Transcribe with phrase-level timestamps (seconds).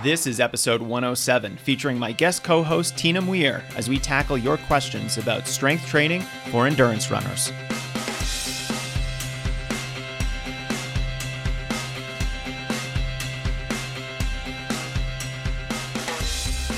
[0.00, 4.56] This is episode 107, featuring my guest co host Tina Muir as we tackle your
[4.56, 6.20] questions about strength training
[6.52, 7.48] for endurance runners.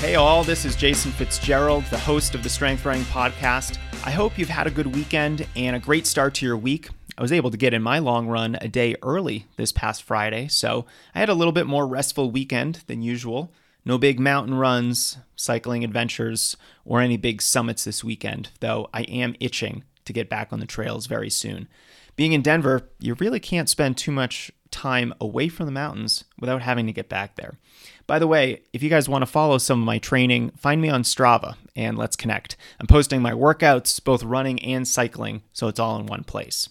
[0.01, 3.77] Hey, all, this is Jason Fitzgerald, the host of the Strength Running Podcast.
[4.03, 6.89] I hope you've had a good weekend and a great start to your week.
[7.17, 10.47] I was able to get in my long run a day early this past Friday,
[10.47, 13.53] so I had a little bit more restful weekend than usual.
[13.83, 16.55] No big mountain runs, cycling adventures,
[16.85, 20.65] or any big summits this weekend, though I am itching to get back on the
[20.65, 21.67] trails very soon.
[22.15, 26.61] Being in Denver, you really can't spend too much time away from the mountains without
[26.61, 27.57] having to get back there.
[28.07, 30.89] By the way, if you guys want to follow some of my training, find me
[30.89, 32.55] on Strava and let's connect.
[32.79, 36.69] I'm posting my workouts, both running and cycling, so it's all in one place.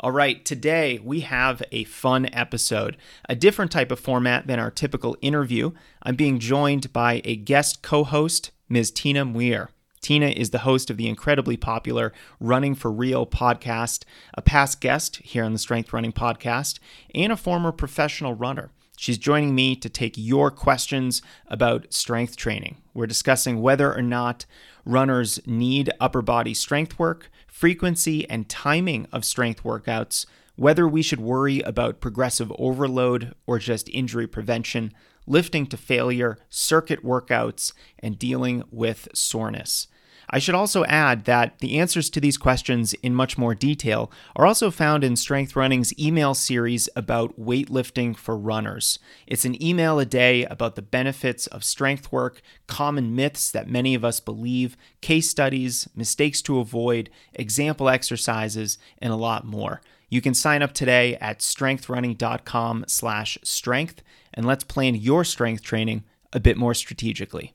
[0.00, 2.96] All right, today we have a fun episode,
[3.28, 5.70] a different type of format than our typical interview.
[6.02, 8.90] I'm being joined by a guest co host, Ms.
[8.90, 9.70] Tina Muir.
[10.00, 14.02] Tina is the host of the incredibly popular Running for Real podcast,
[14.34, 16.80] a past guest here on the Strength Running podcast,
[17.14, 18.72] and a former professional runner.
[18.96, 22.78] She's joining me to take your questions about strength training.
[22.94, 24.44] We're discussing whether or not
[24.84, 31.20] runners need upper body strength work, frequency and timing of strength workouts, whether we should
[31.20, 34.92] worry about progressive overload or just injury prevention,
[35.24, 39.86] lifting to failure, circuit workouts, and dealing with soreness.
[40.30, 44.46] I should also add that the answers to these questions in much more detail are
[44.46, 48.98] also found in Strength Running's email series about weightlifting for runners.
[49.26, 53.94] It's an email a day about the benefits of strength work, common myths that many
[53.94, 59.80] of us believe, case studies, mistakes to avoid, example exercises, and a lot more.
[60.08, 66.56] You can sign up today at strengthrunning.com/strength and let's plan your strength training a bit
[66.56, 67.53] more strategically.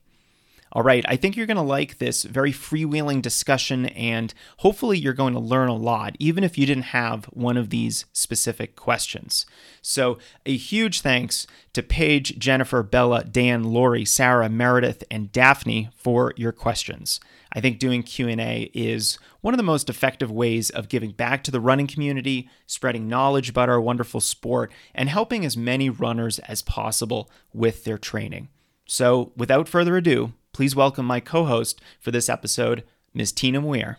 [0.72, 5.12] All right, I think you're going to like this very freewheeling discussion, and hopefully, you're
[5.12, 9.46] going to learn a lot, even if you didn't have one of these specific questions.
[9.82, 16.32] So, a huge thanks to Paige, Jennifer, Bella, Dan, Lori, Sarah, Meredith, and Daphne for
[16.36, 17.18] your questions.
[17.52, 21.50] I think doing Q&A is one of the most effective ways of giving back to
[21.50, 26.62] the running community, spreading knowledge about our wonderful sport, and helping as many runners as
[26.62, 28.50] possible with their training.
[28.86, 32.84] So, without further ado, please welcome my co host for this episode,
[33.14, 33.32] Ms.
[33.32, 33.98] Tina Muir.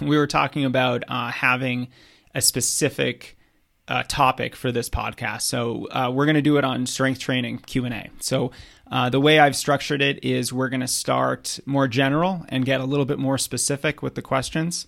[0.00, 1.88] We were talking about uh, having
[2.34, 3.36] a specific
[3.86, 5.42] uh, topic for this podcast.
[5.42, 8.10] So uh, we're going to do it on strength training Q&A.
[8.20, 8.50] So
[8.90, 12.80] uh, the way I've structured it is we're going to start more general and get
[12.80, 14.86] a little bit more specific with the questions.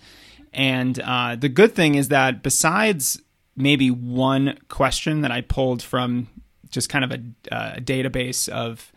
[0.52, 3.20] And uh, the good thing is that besides
[3.56, 6.28] maybe one question that I pulled from
[6.70, 8.92] just kind of a, uh, a database of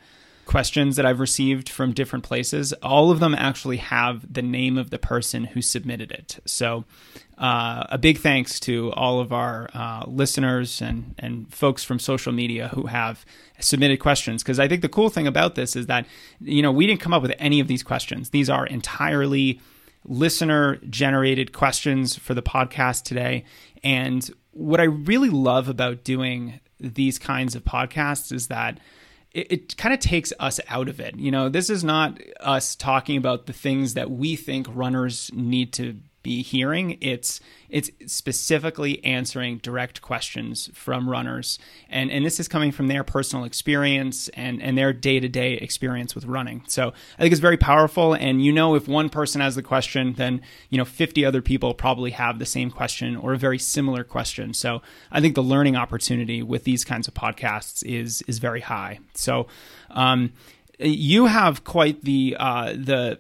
[0.50, 4.90] questions that I've received from different places, all of them actually have the name of
[4.90, 6.40] the person who submitted it.
[6.44, 6.86] So,
[7.38, 12.34] uh, a big thanks to all of our uh, listeners and, and folks from social
[12.34, 13.28] media who have
[13.60, 14.42] submitted questions.
[14.42, 16.08] Because I think the cool thing about this is that,
[16.42, 19.62] you know, we didn't come up with any of these questions, these are entirely
[20.04, 23.46] listener generated questions for the podcast today.
[23.84, 28.80] And what I really love about doing these kinds of podcasts is that
[29.32, 31.16] it, it kind of takes us out of it.
[31.18, 35.74] You know, this is not us talking about the things that we think runners need
[35.74, 36.96] to be hearing.
[37.02, 41.58] It's it's specifically answering direct questions from runners,
[41.90, 45.54] and and this is coming from their personal experience and and their day to day
[45.54, 46.62] experience with running.
[46.68, 48.14] So I think it's very powerful.
[48.14, 51.74] And you know, if one person has the question, then you know, fifty other people
[51.74, 54.54] probably have the same question or a very similar question.
[54.54, 59.00] So I think the learning opportunity with these kinds of podcasts is is very high.
[59.16, 59.48] So.
[59.92, 60.34] Um,
[60.82, 63.20] you have quite the uh, the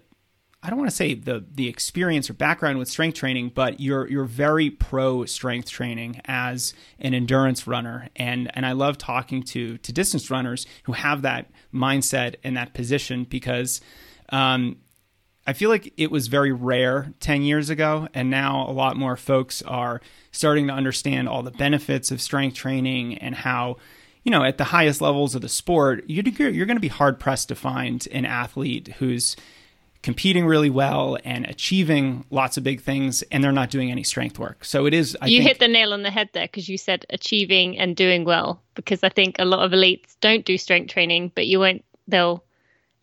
[0.61, 4.07] I don't want to say the the experience or background with strength training, but you're
[4.09, 9.77] you're very pro strength training as an endurance runner, and and I love talking to
[9.77, 13.81] to distance runners who have that mindset and that position because.
[14.31, 14.77] Um,
[15.47, 19.15] I feel like it was very rare 10 years ago, and now a lot more
[19.15, 19.99] folks are
[20.31, 23.77] starting to understand all the benefits of strength training and how,
[24.21, 27.19] you know, at the highest levels of the sport, you're, you're going to be hard
[27.19, 29.35] pressed to find an athlete who's
[30.01, 34.39] competing really well and achieving lots of big things and they're not doing any strength
[34.39, 34.63] work.
[34.63, 36.77] So it is I you think, hit the nail on the head there because you
[36.77, 40.91] said achieving and doing well because i think a lot of elites don't do strength
[40.91, 42.43] training but you won't they'll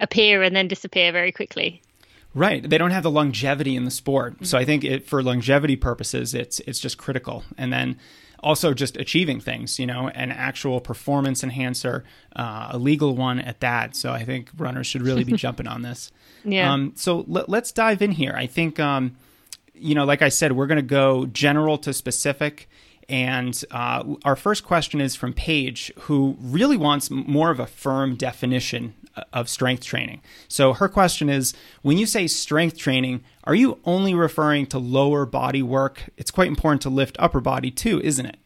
[0.01, 1.83] appear and then disappear very quickly.
[2.35, 2.69] Right.
[2.69, 4.35] They don't have the longevity in the sport.
[4.35, 4.45] Mm-hmm.
[4.45, 7.45] so i think it, for longevity purposes it's it's just critical.
[7.59, 7.99] And then
[8.47, 12.05] also just achieving things, you know, an actual performance enhancer,
[12.37, 13.97] uh, a legal one at that.
[13.97, 16.13] So I think runners should really be jumping on this.
[16.45, 16.73] Yeah.
[16.73, 18.35] Um, so let, us dive in here.
[18.37, 19.17] I think, um,
[19.75, 22.69] you know, like I said, we're going to go general to specific.
[23.09, 28.17] And uh, our first question is from Paige, who really wants more of a firm
[28.17, 28.95] definition
[29.33, 30.21] of strength training.
[30.49, 35.25] So her question is when you say strength training, are you only referring to lower
[35.25, 36.11] body work?
[36.17, 38.37] It's quite important to lift upper body too, isn't it?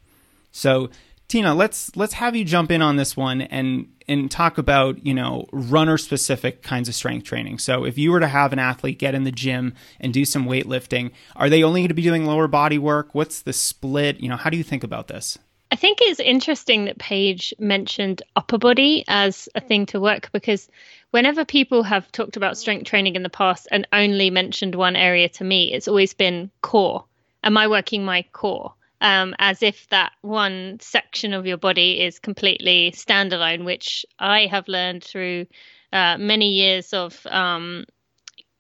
[0.53, 0.91] So
[1.29, 5.15] Tina, let's let's have you jump in on this one and and talk about, you
[5.15, 7.59] know, runner specific kinds of strength training.
[7.59, 10.47] So if you were to have an athlete get in the gym and do some
[10.47, 13.15] weightlifting, are they only going to be doing lower body work?
[13.15, 14.21] What's the split?
[14.21, 15.39] You know, how do you think about this?
[15.73, 20.69] I think it's interesting that Paige mentioned upper body as a thing to work because
[21.13, 25.29] whenever people have talked about strength training in the past and only mentioned one area
[25.29, 27.05] to me, it's always been core.
[27.45, 28.75] Am I working my core?
[29.03, 34.69] Um, as if that one section of your body is completely standalone, which I have
[34.69, 35.47] learned through
[35.91, 37.87] uh, many years of um,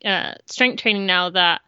[0.04, 1.60] uh, strength training now that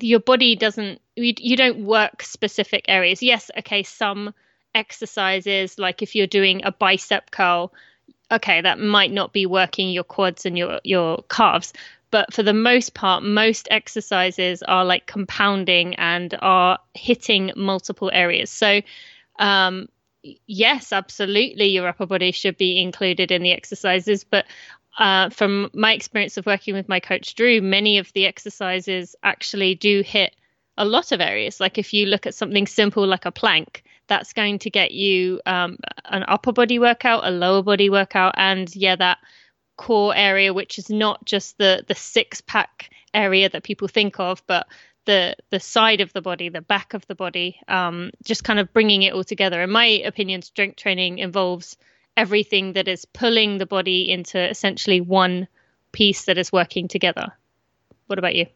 [0.00, 3.22] your body doesn't you, you don't work specific areas.
[3.22, 4.32] Yes okay some
[4.74, 7.72] exercises like if you're doing a bicep curl
[8.30, 11.74] okay that might not be working your quads and your your calves
[12.12, 18.50] but for the most part most exercises are like compounding and are hitting multiple areas
[18.50, 18.80] so
[19.40, 19.88] um
[20.46, 24.44] yes absolutely your upper body should be included in the exercises but
[24.98, 29.74] uh, from my experience of working with my coach Drew, many of the exercises actually
[29.74, 30.36] do hit
[30.76, 31.60] a lot of areas.
[31.60, 35.40] Like if you look at something simple like a plank, that's going to get you
[35.46, 39.18] um, an upper body workout, a lower body workout, and yeah, that
[39.76, 44.42] core area, which is not just the the six pack area that people think of,
[44.46, 44.66] but
[45.04, 48.72] the the side of the body, the back of the body, um, just kind of
[48.72, 49.62] bringing it all together.
[49.62, 51.76] In my opinion, strength training involves
[52.16, 55.48] everything that is pulling the body into essentially one
[55.92, 57.32] piece that is working together.
[58.06, 58.46] What about you?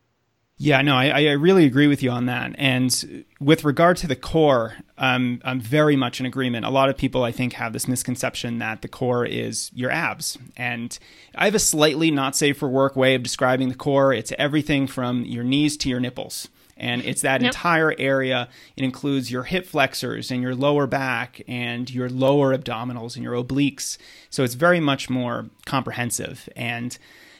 [0.58, 2.54] Yeah, no, I, I really agree with you on that.
[2.56, 6.64] And with regard to the core, um, I'm very much in agreement.
[6.64, 10.38] A lot of people, I think, have this misconception that the core is your abs.
[10.56, 10.98] And
[11.34, 14.14] I have a slightly not safe for work way of describing the core.
[14.14, 17.48] It's everything from your knees to your nipples and it's that yep.
[17.48, 18.48] entire area.
[18.76, 23.34] It includes your hip flexors and your lower back and your lower abdominals and your
[23.34, 23.96] obliques.
[24.28, 26.48] So it's very much more comprehensive.
[26.54, 26.96] And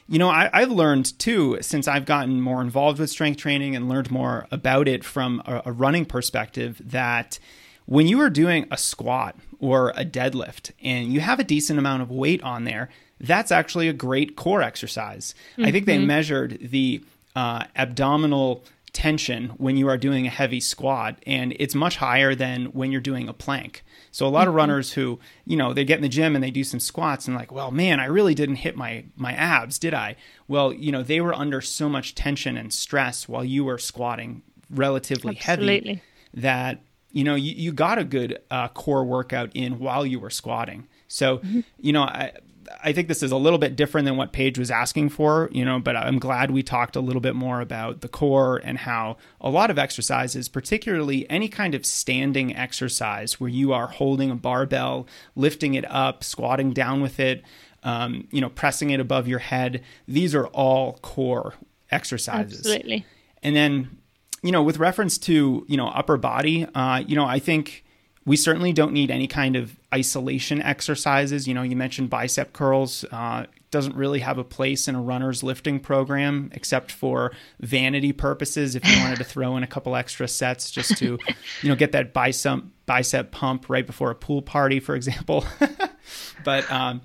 [0.09, 3.89] you know, I, have learned too, since I've gotten more involved with strength training and
[3.89, 7.39] learned more about it from a, a running perspective, that
[7.87, 12.03] when you are doing a squat or a deadlift and you have a decent amount
[12.03, 12.89] of weight on there,
[13.21, 15.35] that's actually a great core exercise.
[15.53, 15.65] Mm-hmm.
[15.65, 16.07] I think they mm-hmm.
[16.07, 17.03] measured the
[17.35, 18.65] uh, abdominal
[18.97, 23.01] tension when you are doing a heavy squat and it's much higher than when you're
[23.03, 23.85] doing a plank.
[24.11, 24.49] So a lot mm-hmm.
[24.49, 27.29] of runners who, you know, they get in the gym and they do some squats
[27.29, 30.17] and like, well, man, I really didn't hit my my abs, did I?
[30.49, 34.41] Well, you know, they were under so much tension and stress while you were squatting
[34.71, 35.75] relatively Absolutely.
[35.75, 36.03] heavy
[36.33, 36.81] that
[37.13, 40.89] you know you, you got a good uh, core workout in while you were squatting.
[41.09, 41.61] So, mm-hmm.
[41.79, 42.33] you know, I,
[42.83, 45.65] I think this is a little bit different than what Paige was asking for, you
[45.65, 49.17] know, but I'm glad we talked a little bit more about the core and how
[49.41, 54.35] a lot of exercises, particularly any kind of standing exercise where you are holding a
[54.35, 57.45] barbell, lifting it up, squatting down with it,
[57.83, 61.55] um, you know, pressing it above your head, these are all core
[61.91, 62.59] exercises.
[62.59, 63.07] Absolutely.
[63.43, 63.99] And then,
[64.43, 67.85] you know, with reference to, you know, upper body, uh, you know, I think
[68.27, 71.47] we certainly don't need any kind of isolation exercises.
[71.47, 73.05] You know, you mentioned bicep curls.
[73.11, 78.75] Uh, doesn't really have a place in a runner's lifting program except for vanity purposes.
[78.75, 81.19] If you wanted to throw in a couple extra sets just to,
[81.63, 85.45] you know, get that bicep bicep pump right before a pool party, for example.
[86.45, 87.03] but um,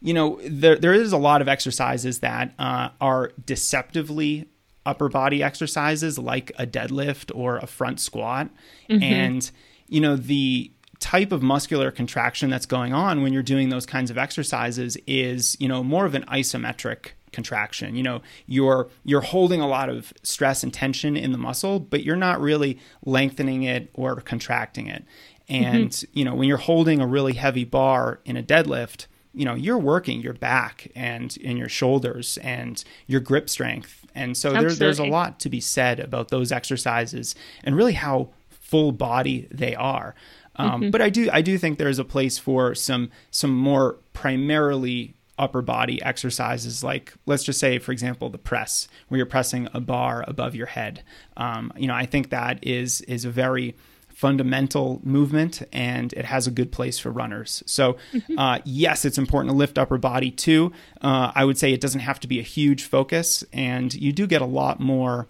[0.00, 4.48] you know, there there is a lot of exercises that uh, are deceptively
[4.86, 8.50] upper body exercises, like a deadlift or a front squat,
[8.88, 9.02] mm-hmm.
[9.02, 9.50] and
[9.90, 10.70] you know, the
[11.00, 15.56] type of muscular contraction that's going on when you're doing those kinds of exercises is,
[15.60, 17.96] you know, more of an isometric contraction.
[17.96, 22.04] You know, you're you're holding a lot of stress and tension in the muscle, but
[22.04, 25.04] you're not really lengthening it or contracting it.
[25.48, 26.18] And, mm-hmm.
[26.18, 29.78] you know, when you're holding a really heavy bar in a deadlift, you know, you're
[29.78, 34.06] working your back and in your shoulders and your grip strength.
[34.14, 38.30] And so there, there's a lot to be said about those exercises and really how
[38.70, 40.14] full body they are.
[40.56, 40.90] Um, mm-hmm.
[40.90, 45.62] But I do I do think there's a place for some some more primarily upper
[45.62, 50.22] body exercises like let's just say for example the press where you're pressing a bar
[50.28, 51.02] above your head
[51.38, 53.74] um, you know i think that is is a very
[54.20, 57.62] fundamental movement and it has a good place for runners.
[57.64, 57.96] So,
[58.36, 60.72] uh, yes, it's important to lift upper body too.
[61.00, 64.26] Uh, I would say it doesn't have to be a huge focus, and you do
[64.26, 65.26] get a lot more.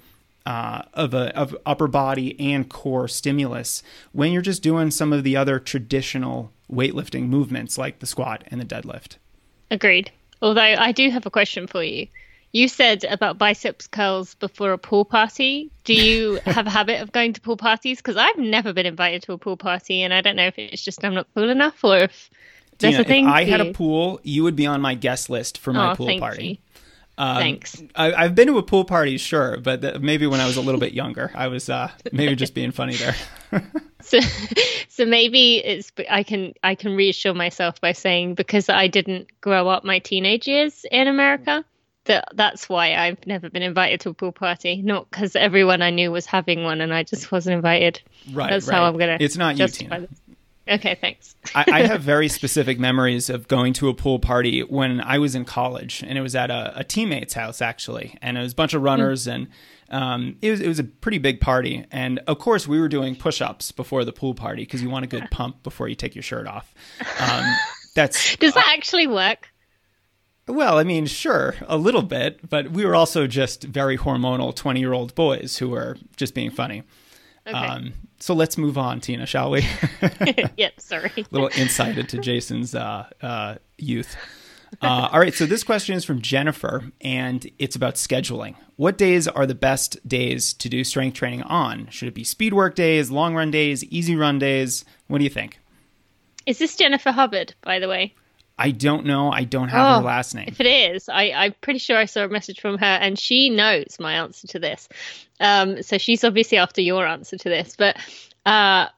[0.47, 3.83] Uh, of a of upper body and core stimulus
[4.13, 8.59] when you're just doing some of the other traditional weightlifting movements like the squat and
[8.59, 9.17] the deadlift.
[9.71, 10.11] Agreed.
[10.41, 12.07] Although I do have a question for you.
[12.53, 15.71] You said about biceps curls before a pool party.
[15.85, 17.99] Do you have a habit of going to pool parties?
[17.99, 20.83] Because I've never been invited to a pool party, and I don't know if it's
[20.83, 22.31] just I'm not cool enough or if
[22.79, 23.25] there's Tina, a thing.
[23.27, 23.71] if I had you.
[23.71, 26.47] a pool, you would be on my guest list for my Oh, pool party.
[26.49, 26.57] you.
[27.21, 27.83] Um, Thanks.
[27.95, 30.63] I, I've been to a pool party, sure, but th- maybe when I was a
[30.63, 33.15] little bit younger, I was uh, maybe just being funny there.
[34.03, 34.19] So,
[34.89, 39.69] so maybe it's I can I can reassure myself by saying because I didn't grow
[39.69, 41.67] up my teenage years in America
[42.05, 44.81] that that's why I've never been invited to a pool party.
[44.81, 48.01] Not because everyone I knew was having one and I just wasn't invited.
[48.33, 48.75] right, That's right.
[48.75, 49.19] how I'm gonna.
[49.21, 50.01] It's not you, Tina.
[50.01, 50.11] this.
[50.71, 51.35] Okay, thanks.
[51.55, 55.35] I, I have very specific memories of going to a pool party when I was
[55.35, 58.57] in college, and it was at a, a teammate's house actually, and it was a
[58.57, 59.49] bunch of runners, and
[59.91, 63.17] um, it was it was a pretty big party, and of course we were doing
[63.17, 66.23] push-ups before the pool party because you want a good pump before you take your
[66.23, 66.73] shirt off.
[67.19, 67.45] Um,
[67.97, 69.49] that's Does that actually work?
[70.47, 75.17] well, I mean, sure, a little bit, but we were also just very hormonal twenty-year-old
[75.17, 76.85] boys who were just being funny.
[77.51, 77.67] Okay.
[77.67, 79.67] Um, so let's move on, Tina, shall we?
[80.57, 80.81] yep.
[80.81, 81.11] Sorry.
[81.17, 84.17] A little insight into Jason's uh, uh, youth.
[84.81, 88.55] Uh, all right, so this question is from Jennifer, and it's about scheduling.
[88.77, 91.89] What days are the best days to do strength training on?
[91.91, 94.85] Should it be speed work days, long run days, easy run days?
[95.09, 95.59] What do you think?
[96.47, 98.15] Is this Jennifer Hubbard, by the way?
[98.63, 99.31] I don't know.
[99.33, 100.45] I don't have Oh, her last name.
[100.49, 103.49] If it is, I, I'm pretty sure I saw a message from her and she
[103.49, 104.87] knows my answer to this.
[105.41, 107.75] Um, so she's obviously after your answer to this.
[107.77, 107.97] But
[108.45, 108.89] uh,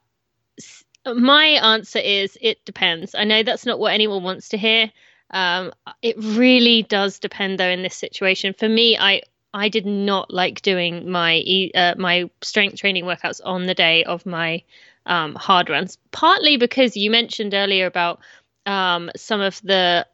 [1.07, 3.14] my answer is it depends.
[3.14, 4.90] I know that's not what anyone wants to hear.
[5.31, 8.54] Um, it really does depend, though, in this situation.
[8.59, 9.23] For me, I
[9.54, 14.26] I did not like doing my uh, my strength training workouts on the day of
[14.26, 14.62] my
[15.07, 15.99] um, hard runs.
[16.11, 18.21] Partly because you mentioned earlier about
[18.66, 20.07] um, some of the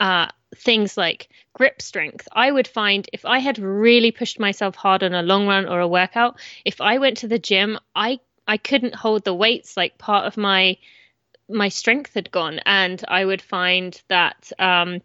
[0.00, 2.28] uh, things like grip strength.
[2.32, 5.80] I would find if I had really pushed myself hard on a long run or
[5.80, 9.76] a workout, if I went to the gym, I I couldn't hold the weights.
[9.76, 10.76] Like part of my
[11.48, 15.00] my strength had gone, and I would find that um,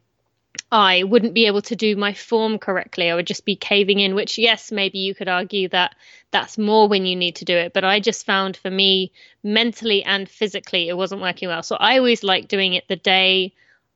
[0.71, 3.09] I wouldn't be able to do my form correctly.
[3.09, 5.95] I would just be caving in, which, yes, maybe you could argue that
[6.31, 7.73] that's more when you need to do it.
[7.73, 9.11] But I just found for me,
[9.43, 11.63] mentally and physically, it wasn't working well.
[11.63, 13.53] So I always like doing it the day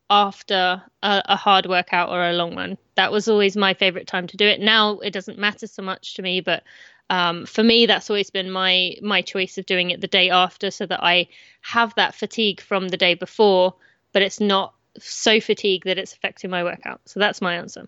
[0.10, 2.78] after a, a hard workout or a long run.
[2.96, 4.60] That was always my favorite time to do it.
[4.60, 6.64] Now it doesn't matter so much to me, but
[7.10, 10.72] um, for me, that's always been my my choice of doing it the day after,
[10.72, 11.28] so that I
[11.62, 13.76] have that fatigue from the day before,
[14.14, 17.02] but it's not so fatigued that it's affecting my workout.
[17.06, 17.88] So that's my answer.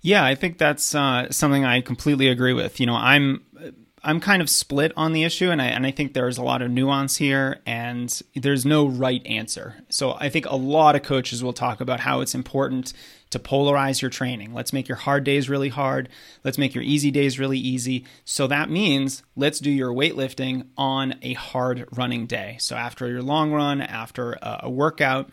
[0.00, 2.80] Yeah, I think that's uh, something I completely agree with.
[2.80, 3.42] You know, I'm
[4.04, 6.60] I'm kind of split on the issue, and I and I think there's a lot
[6.60, 9.76] of nuance here, and there's no right answer.
[9.90, 12.92] So I think a lot of coaches will talk about how it's important
[13.30, 14.52] to polarize your training.
[14.52, 16.08] Let's make your hard days really hard.
[16.42, 18.04] Let's make your easy days really easy.
[18.24, 22.56] So that means let's do your weightlifting on a hard running day.
[22.58, 25.30] So after your long run, after a, a workout.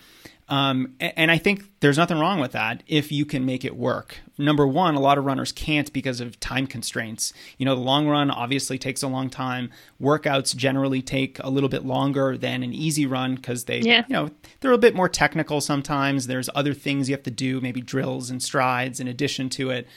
[0.50, 4.18] Um, and I think there's nothing wrong with that if you can make it work.
[4.38, 7.34] Number one, a lot of runners can't because of time constraints.
[7.60, 9.70] You know, the long run obviously takes a long time.
[10.02, 14.06] Workouts generally take a little bit longer than an easy run because they, Yeah.
[14.08, 16.26] you know, they're a bit more technical sometimes.
[16.26, 19.88] There's other things you have to do, maybe drills and strides in addition to it.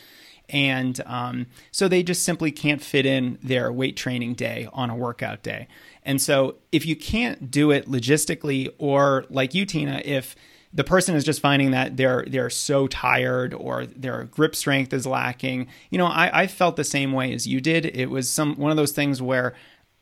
[0.50, 4.96] And um, so they just simply can't fit in their weight training day on a
[4.96, 5.66] workout day.
[6.04, 10.34] And so if you can't do it logistically, or like you, Tina, if
[10.72, 15.06] the person is just finding that they're they're so tired or their grip strength is
[15.06, 17.84] lacking, you know, I, I felt the same way as you did.
[17.86, 19.54] It was some one of those things where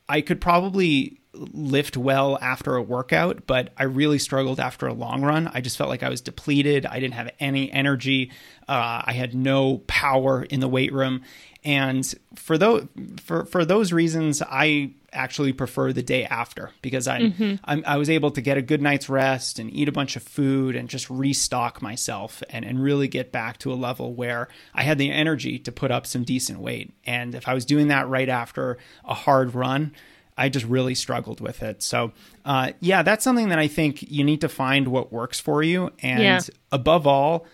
[0.09, 5.23] I could probably lift well after a workout, but I really struggled after a long
[5.23, 5.49] run.
[5.55, 6.87] I just felt like I was depleted.
[6.87, 8.33] I didn't have any energy.
[8.69, 11.23] Uh, I had no power in the weight room,
[11.65, 12.87] and for those
[13.21, 17.33] for for those reasons, I actually prefer the day after because I
[17.65, 20.23] I'm, I was able to get a good night's rest and eat a bunch of
[20.23, 24.85] food and just restock myself and and really get back to a level where I
[24.85, 26.95] had the energy to put up some decent weight.
[27.05, 29.93] And if I was doing that right after a hard run.
[30.39, 31.83] I just really struggled with it.
[31.83, 32.13] So,
[32.47, 35.91] uh, yeah, that's something that I think you need to find what works for you.
[36.01, 36.41] And Yeah.
[36.73, 37.45] above all,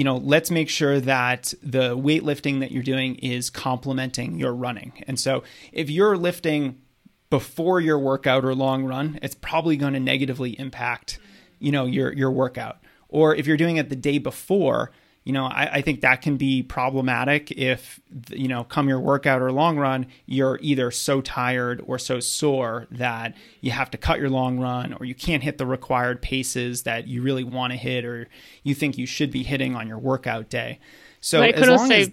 [0.00, 4.94] you know, let's make sure that the weightlifting that you're doing is complementing your running.
[5.06, 5.42] And so,
[5.72, 6.80] if you're lifting
[7.28, 11.18] before your workout or long run, it's probably going to negatively impact,
[11.58, 12.78] you know, your your workout.
[13.10, 14.90] Or if you're doing it the day before,
[15.24, 18.00] you know, I, I, think that can be problematic if,
[18.30, 22.86] you know, come your workout or long run, you're either so tired or so sore
[22.90, 26.84] that you have to cut your long run or you can't hit the required paces
[26.84, 28.28] that you really want to hit or
[28.62, 30.78] you think you should be hitting on your workout day.
[31.20, 32.10] So as long also, as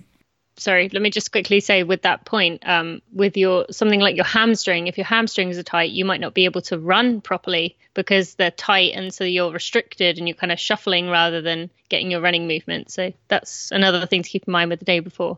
[0.57, 4.25] sorry, let me just quickly say with that point, um, with your something like your
[4.25, 8.35] hamstring, if your hamstrings are tight, you might not be able to run properly because
[8.35, 12.21] they're tight, and so you're restricted and you're kind of shuffling rather than getting your
[12.21, 12.91] running movement.
[12.91, 15.37] So that's another thing to keep in mind with the day before.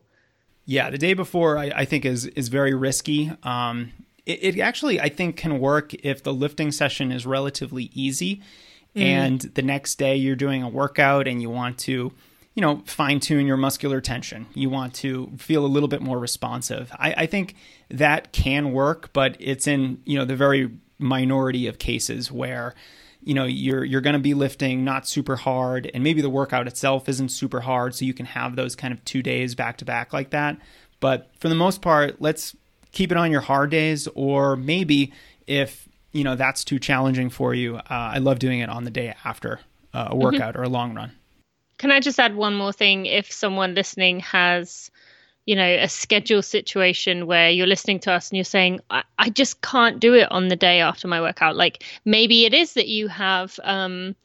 [0.66, 3.32] Yeah, the day before I, I think is is very risky.
[3.44, 3.92] Um,
[4.26, 8.42] it, it, actually I think can work if the lifting session is relatively easy,
[8.96, 9.02] mm.
[9.02, 12.14] and the next day you're doing a workout and you want to
[12.60, 14.46] you know, fine tune your muscular tension.
[14.54, 16.92] You want to feel a little bit more responsive.
[17.00, 17.56] I, I, think
[17.90, 22.76] that can work, but it's in, you know, the very minority of cases where,
[23.24, 27.08] you know, you're you're gonna be lifting not super hard and maybe the workout itself
[27.08, 30.12] isn't super hard, so you can have those kind of two days back to back
[30.12, 30.58] like that.
[31.00, 32.58] But for the most part, let's
[32.92, 35.14] keep it on your hard days, or maybe
[35.48, 38.92] if you know that's too challenging for you, uh, I love doing it on the
[38.92, 39.62] day after
[39.94, 40.20] uh, a mm-hmm.
[40.20, 40.60] workout mm-hmm.
[40.60, 41.14] or a long run.
[41.80, 43.08] Can I just add one more thing?
[43.08, 44.92] If someone listening has,
[45.46, 49.30] you know, a schedule situation where you're listening to us and you're saying, I, I
[49.30, 51.56] just can't do it on the day after my workout.
[51.56, 54.16] Like maybe it is that you have, um,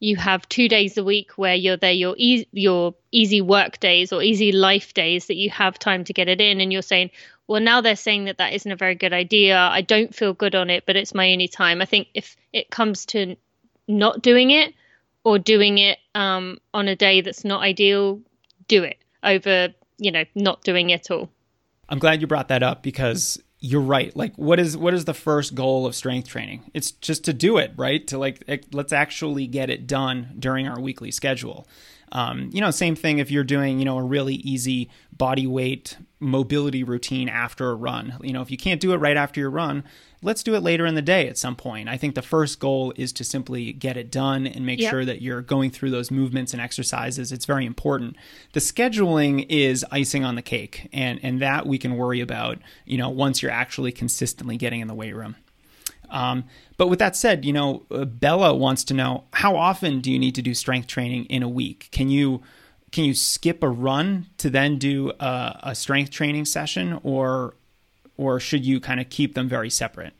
[0.00, 4.12] you have two days a week where you're there, your e- your easy work days
[4.12, 7.10] or easy life days that you have time to get it in, and you're saying,
[7.46, 9.56] well, now they're saying that that isn't a very good idea.
[9.56, 11.80] I don't feel good on it, but it's my only time.
[11.80, 13.36] I think if it comes to
[13.86, 14.74] not doing it,
[15.24, 18.20] or doing it um, on a day that's not ideal,
[18.68, 21.30] do it over, you know, not doing it all.
[21.88, 24.14] I'm glad you brought that up because you're right.
[24.14, 26.70] Like, what is what is the first goal of strength training?
[26.74, 28.06] It's just to do it, right?
[28.08, 31.66] To like, let's actually get it done during our weekly schedule.
[32.12, 35.96] Um, you know, same thing if you're doing, you know, a really easy body weight
[36.20, 38.14] mobility routine after a run.
[38.22, 39.84] You know, if you can't do it right after your run,
[40.22, 41.88] let's do it later in the day at some point.
[41.88, 44.90] I think the first goal is to simply get it done and make yep.
[44.90, 47.30] sure that you're going through those movements and exercises.
[47.30, 48.16] It's very important.
[48.54, 52.58] The scheduling is icing on the cake, and and that we can worry about.
[52.84, 55.36] You know, once you're actually consistently getting in the weight room.
[56.10, 56.44] Um,
[56.76, 60.18] but with that said, you know, uh, Bella wants to know how often do you
[60.18, 61.88] need to do strength training in a week?
[61.92, 62.42] Can you
[62.94, 67.56] can you skip a run to then do a, a strength training session, or
[68.16, 70.12] or should you kind of keep them very separate?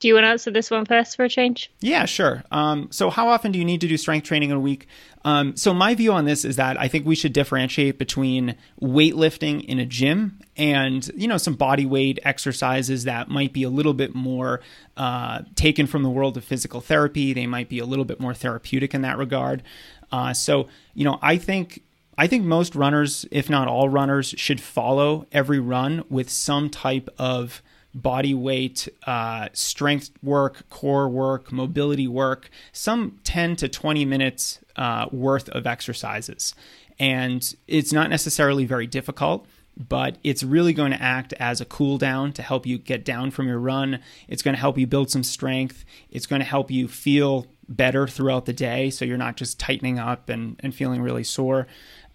[0.00, 1.70] Do you want to answer this one first for a change?
[1.80, 2.42] Yeah, sure.
[2.50, 4.88] Um, so, how often do you need to do strength training in a week?
[5.24, 9.64] Um, so, my view on this is that I think we should differentiate between weightlifting
[9.64, 13.94] in a gym and you know some body weight exercises that might be a little
[13.94, 14.62] bit more
[14.96, 17.32] uh, taken from the world of physical therapy.
[17.32, 19.62] They might be a little bit more therapeutic in that regard.
[20.10, 21.84] Uh, so, you know, I think
[22.20, 27.08] I think most runners, if not all runners, should follow every run with some type
[27.16, 27.62] of
[27.94, 35.06] body weight, uh, strength work, core work, mobility work, some 10 to 20 minutes uh,
[35.10, 36.54] worth of exercises.
[36.98, 39.46] And it's not necessarily very difficult,
[39.88, 43.30] but it's really going to act as a cool down to help you get down
[43.30, 43.98] from your run.
[44.28, 45.86] It's going to help you build some strength.
[46.10, 49.98] It's going to help you feel better throughout the day so you're not just tightening
[49.98, 51.66] up and, and feeling really sore.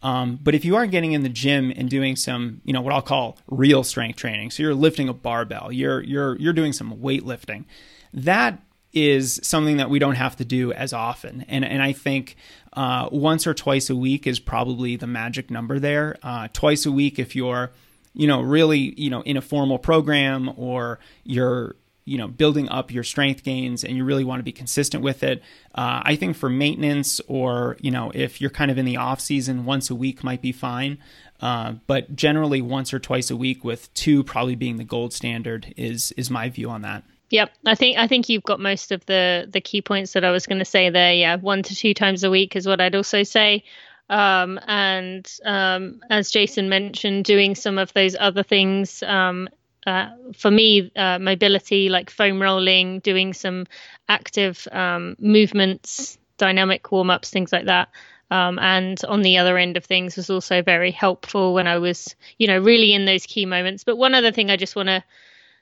[0.05, 2.93] Um, but if you are getting in the gym and doing some, you know, what
[2.93, 6.95] I'll call real strength training, so you're lifting a barbell, you're you're you're doing some
[6.97, 7.65] weightlifting,
[8.13, 8.61] that
[8.93, 11.43] is something that we don't have to do as often.
[11.47, 12.35] And and I think
[12.73, 16.17] uh, once or twice a week is probably the magic number there.
[16.21, 17.71] Uh, twice a week if you're,
[18.13, 22.91] you know, really you know in a formal program or you're you know building up
[22.91, 25.41] your strength gains and you really want to be consistent with it
[25.73, 29.19] uh, i think for maintenance or you know if you're kind of in the off
[29.19, 30.97] season once a week might be fine
[31.41, 35.73] uh, but generally once or twice a week with two probably being the gold standard
[35.75, 39.05] is is my view on that Yep, I think I think you've got most of
[39.07, 41.13] the the key points that I was going to say there.
[41.13, 43.63] Yeah, one to two times a week is what I'd also say.
[44.09, 49.49] Um, and um, as Jason mentioned, doing some of those other things um,
[49.85, 53.65] uh, for me, uh, mobility like foam rolling, doing some
[54.09, 57.89] active um, movements, dynamic warm ups, things like that.
[58.31, 62.15] Um, and on the other end of things was also very helpful when I was,
[62.39, 63.83] you know, really in those key moments.
[63.83, 65.03] But one other thing I just want to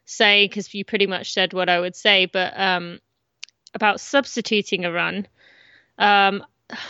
[0.06, 3.00] say, because you pretty much said what I would say, but um,
[3.74, 5.28] about substituting a run,
[5.98, 6.44] um,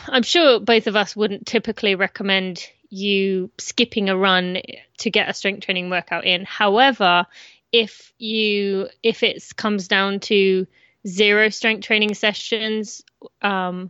[0.07, 4.59] I'm sure both of us wouldn't typically recommend you skipping a run
[4.99, 6.45] to get a strength training workout in.
[6.45, 7.25] However,
[7.71, 10.67] if you if it comes down to
[11.05, 13.03] zero strength training sessions
[13.41, 13.89] um,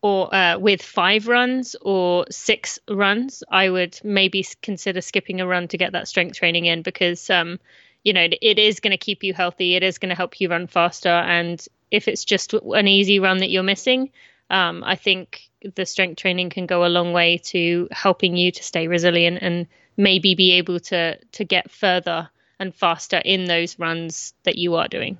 [0.00, 5.68] or uh, with five runs or six runs, I would maybe consider skipping a run
[5.68, 7.60] to get that strength training in because um,
[8.04, 9.76] you know it is going to keep you healthy.
[9.76, 13.38] It is going to help you run faster, and if it's just an easy run
[13.38, 14.10] that you're missing,
[14.50, 18.62] um, I think the strength training can go a long way to helping you to
[18.62, 22.28] stay resilient and maybe be able to to get further
[22.58, 25.18] and faster in those runs that you are doing.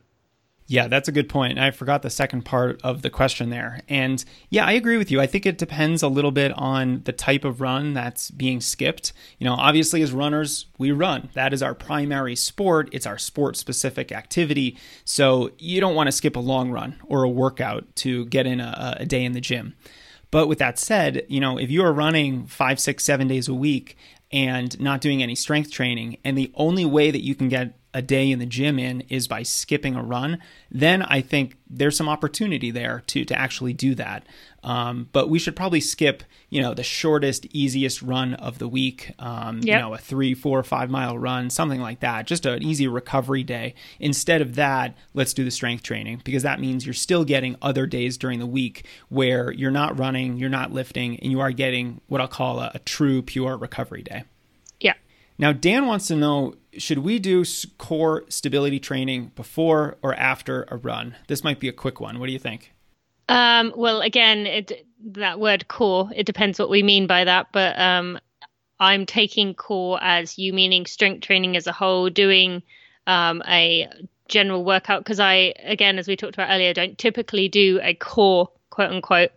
[0.66, 1.59] Yeah, that's a good point.
[1.59, 3.83] I forgot the second part of the question there.
[3.87, 5.20] And yeah, I agree with you.
[5.20, 9.12] I think it depends a little bit on the type of run that's being skipped.
[9.38, 11.29] You know, obviously, as runners, we run.
[11.35, 14.79] That is our primary sport, it's our sport specific activity.
[15.05, 18.61] So you don't want to skip a long run or a workout to get in
[18.61, 19.74] a, a day in the gym.
[20.31, 23.55] But with that said, you know, if you are running five, six, seven days a
[23.55, 23.98] week
[24.33, 28.02] and not doing any strength training, and the only way that you can get a
[28.02, 30.38] day in the gym in is by skipping a run,
[30.70, 34.26] then I think there's some opportunity there to to actually do that.
[34.64, 39.12] Um, but we should probably skip, you know, the shortest, easiest run of the week.
[39.18, 39.76] Um, yep.
[39.76, 42.26] You know, a three, four, five mile run, something like that.
[42.26, 43.74] Just an easy recovery day.
[44.00, 47.87] Instead of that, let's do the strength training because that means you're still getting other
[47.87, 52.00] days during the week where you're not running, you're not lifting, and you are getting
[52.09, 54.24] what I'll call a, a true, pure recovery day.
[55.38, 57.44] Now, Dan wants to know should we do
[57.79, 61.16] core stability training before or after a run?
[61.29, 62.18] This might be a quick one.
[62.18, 62.73] What do you think?
[63.29, 67.79] Um, well, again, it, that word core, it depends what we mean by that, but
[67.79, 68.18] um,
[68.81, 72.62] I'm taking core as you meaning strength training as a whole, doing
[73.07, 73.88] um, a
[74.29, 78.51] general workout because I, again, as we talked about earlier, don't typically do a core
[78.70, 79.31] quote unquote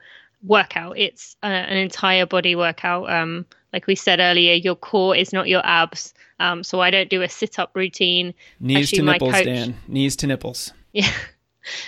[0.44, 0.98] workout.
[0.98, 3.10] It's a, an entire body workout.
[3.10, 3.46] Um,
[3.78, 6.12] like we said earlier, your core is not your abs.
[6.40, 8.34] Um, so I don't do a sit up routine.
[8.60, 9.78] Knees Actually, to nipples, coach, Dan.
[9.88, 10.74] Knees to nipples.
[10.94, 11.12] Yeah.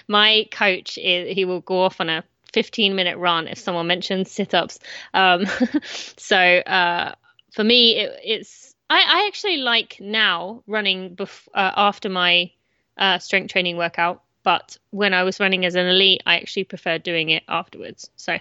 [0.08, 2.24] My coach is he will go off on a
[2.54, 4.78] 15 minute run if someone mentions sit ups.
[5.16, 5.46] Um,
[5.84, 7.16] so uh,
[7.54, 12.52] for me, it, it's I, I, actually like now running bef- uh, after my
[12.98, 14.22] uh, strength training workout.
[14.44, 18.12] But when I was running as an elite, I actually preferred doing it afterwards.
[18.16, 18.38] So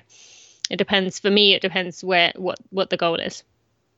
[0.70, 1.18] it depends.
[1.18, 3.42] For me, it depends where what what the goal is.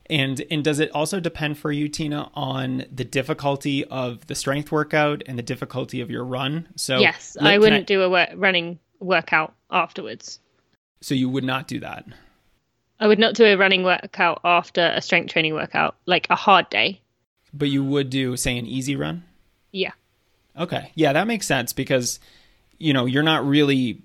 [0.08, 4.72] And and does it also depend for you, Tina, on the difficulty of the strength
[4.72, 6.68] workout and the difficulty of your run?
[6.76, 10.40] So yes, I wouldn't I, do a work, running workout afterwards.
[11.00, 12.06] So you would not do that.
[12.98, 16.68] I would not do a running workout after a strength training workout, like a hard
[16.68, 17.00] day.
[17.54, 19.24] But you would do, say, an easy run.
[19.72, 19.92] Yeah.
[20.58, 20.90] Okay.
[20.94, 22.20] Yeah, that makes sense because
[22.78, 24.02] you know you're not really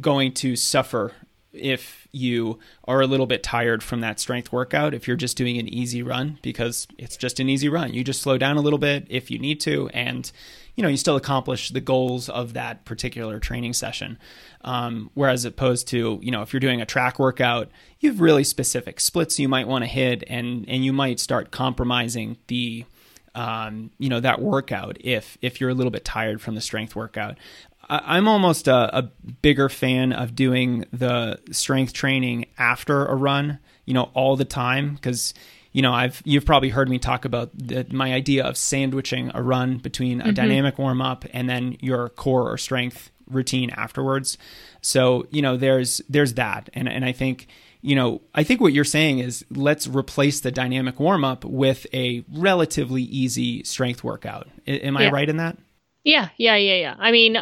[0.00, 1.12] going to suffer
[1.58, 5.58] if you are a little bit tired from that strength workout if you're just doing
[5.58, 7.92] an easy run because it's just an easy run.
[7.92, 10.30] You just slow down a little bit if you need to and
[10.74, 14.18] you know you still accomplish the goals of that particular training session.
[14.62, 18.44] Um, whereas opposed to you know if you're doing a track workout you have really
[18.44, 22.84] specific splits you might want to hit and and you might start compromising the
[23.36, 26.96] um, you know that workout if if you're a little bit tired from the strength
[26.96, 27.36] workout
[27.88, 29.02] I'm almost a, a,
[29.42, 34.94] bigger fan of doing the strength training after a run, you know, all the time
[34.94, 35.34] because
[35.72, 39.42] you know I've you've probably heard me talk about the, my idea of sandwiching a
[39.42, 40.34] run between a mm-hmm.
[40.34, 44.38] dynamic warm up and then your core or strength routine afterwards.
[44.80, 47.46] So you know there's there's that, and and I think
[47.82, 51.86] you know, I think what you're saying is let's replace the dynamic warm up with
[51.94, 54.48] a relatively easy strength workout.
[54.66, 55.56] I, am I right in that?
[56.02, 56.96] Yeah, yeah, yeah, yeah.
[56.98, 57.36] I mean,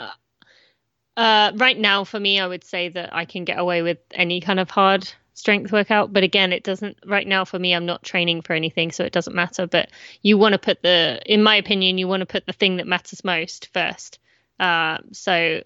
[1.16, 4.40] uh, right now, for me, I would say that I can get away with any
[4.40, 6.12] kind of hard strength workout.
[6.12, 9.12] But again, it doesn't, right now, for me, I'm not training for anything, so it
[9.12, 9.66] doesn't matter.
[9.66, 9.90] But
[10.22, 12.87] you want to put the, in my opinion, you want to put the thing that
[12.87, 14.18] matters most first.
[14.59, 15.62] Uh, so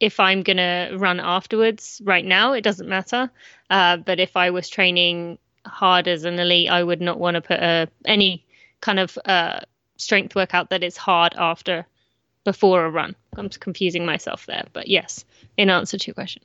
[0.00, 3.30] if I'm going to run afterwards, right now, it doesn't matter.
[3.70, 7.40] Uh, but if I was training hard as an elite, I would not want to
[7.40, 8.46] put a, uh, any
[8.80, 9.60] kind of uh,
[9.96, 11.86] strength workout that is hard after
[12.44, 13.14] before a run.
[13.36, 15.24] I'm confusing myself there, but yes,
[15.56, 16.42] in answer to your question.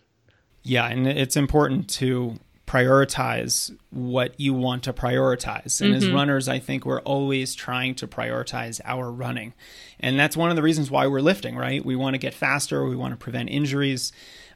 [0.63, 5.82] Yeah, and it's important to prioritize what you want to prioritize.
[5.82, 5.95] And mm-hmm.
[5.95, 9.53] as runners, I think we're always trying to prioritize our running.
[9.99, 11.84] And that's one of the reasons why we're lifting, right?
[11.86, 14.12] We want to get faster, we want to prevent injuries.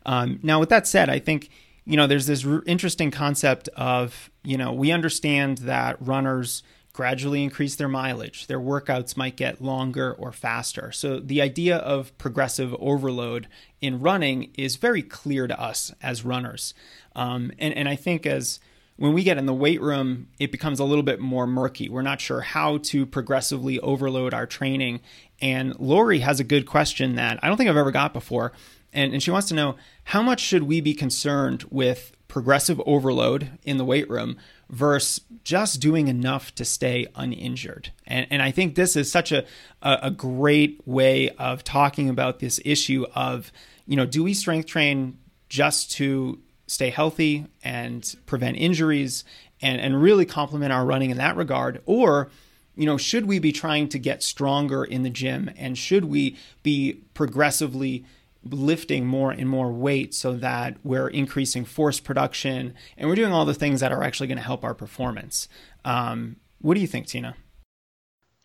[0.06, 1.50] Um, now, with that said, I think,
[1.86, 6.64] you know, there's this r- interesting concept of, you know, we understand that runners
[6.98, 8.48] gradually increase their mileage.
[8.48, 10.92] Their workouts might get longer or faster.
[10.92, 13.48] So the idea of progressive overload
[13.80, 16.74] in running is very clear to us as runners.
[17.16, 18.60] Um, and, and I think as
[18.96, 21.88] when we get in the weight room, it becomes a little bit more murky.
[21.88, 25.02] We're not sure how to progressively overload our training.
[25.40, 28.54] And Lori has a good question that I don't think I've ever got before.
[28.92, 33.58] And, and she wants to know how much should we be concerned with progressive overload
[33.64, 34.38] in the weight room
[34.70, 37.92] versus just doing enough to stay uninjured.
[38.06, 39.46] And, and I think this is such a,
[39.82, 43.52] a, a great way of talking about this issue of,
[43.86, 45.18] you know, do we strength train
[45.50, 49.24] just to stay healthy and prevent injuries
[49.62, 51.82] and, and really complement our running in that regard?
[51.86, 52.30] Or,
[52.76, 56.38] you know, should we be trying to get stronger in the gym and should we
[56.62, 58.06] be progressively
[58.52, 63.46] lifting more and more weight so that we're increasing force production and we're doing all
[63.46, 65.48] the things that are actually going to help our performance?
[65.86, 67.36] Um, what do you think, Tina?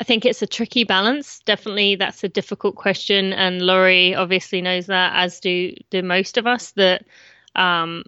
[0.01, 1.41] I think it's a tricky balance.
[1.41, 6.47] Definitely, that's a difficult question, and Lori obviously knows that, as do do most of
[6.47, 6.73] us.
[6.73, 7.05] That
[7.55, 8.05] um,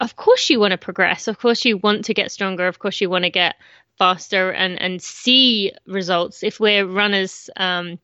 [0.00, 3.00] of course you want to progress of course you want to get stronger of course
[3.00, 3.56] you want to get
[3.98, 7.98] faster and and see results if we're runners um,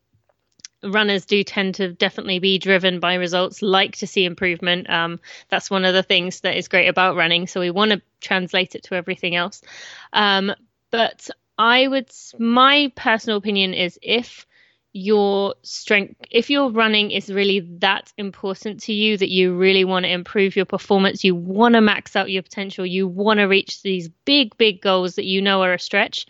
[0.83, 4.91] runners do tend to definitely be driven by results like to see improvement.
[4.91, 8.03] Um, that's one of the things that is great about running so we want to
[8.21, 9.63] translate it to everything else.
[10.13, 10.53] Um,
[10.93, 14.47] but i would my personal opinion is if
[14.95, 20.05] your strength if your running is really that important to you that you really want
[20.05, 23.81] to improve your performance you want to max out your potential you want to reach
[23.83, 26.27] these big big goals that you know are a stretch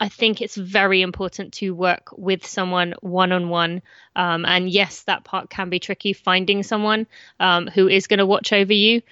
[0.00, 3.82] i think it's very important to work with someone one on one
[4.14, 7.06] and yes that part can be tricky finding someone
[7.40, 9.02] um, who is going to watch over you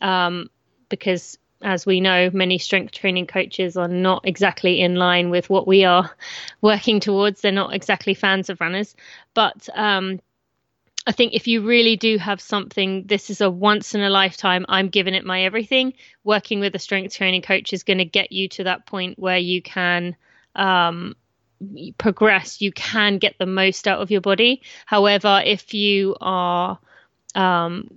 [0.00, 0.50] um,
[0.88, 5.66] because as we know, many strength training coaches are not exactly in line with what
[5.66, 6.10] we are
[6.60, 7.40] working towards.
[7.40, 8.94] They're not exactly fans of runners.
[9.34, 10.20] But um,
[11.06, 14.66] I think if you really do have something, this is a once in a lifetime,
[14.68, 15.94] I'm giving it my everything.
[16.24, 19.38] Working with a strength training coach is going to get you to that point where
[19.38, 20.16] you can
[20.54, 21.14] um,
[21.98, 24.62] progress, you can get the most out of your body.
[24.86, 26.78] However, if you are
[27.34, 27.88] um,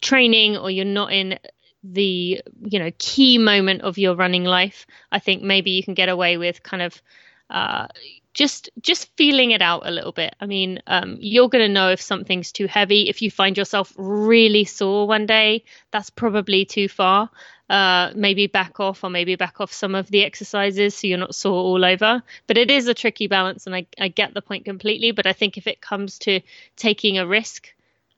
[0.00, 1.38] training or you're not in
[1.82, 6.08] the you know key moment of your running life i think maybe you can get
[6.08, 7.00] away with kind of
[7.48, 7.86] uh,
[8.34, 10.34] just just feeling it out a little bit.
[10.40, 13.08] I mean um, you're going to know if something's too heavy.
[13.08, 17.30] If you find yourself really sore one day that's probably too far
[17.68, 21.34] uh, maybe back off or maybe back off some of the exercises so you're not
[21.34, 24.64] sore all over but it is a tricky balance and I, I get the point
[24.64, 26.40] completely but i think if it comes to
[26.76, 27.72] taking a risk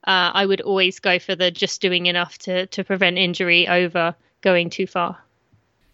[0.08, 4.14] uh, I would always go for the just doing enough to to prevent injury over
[4.40, 5.18] going too far.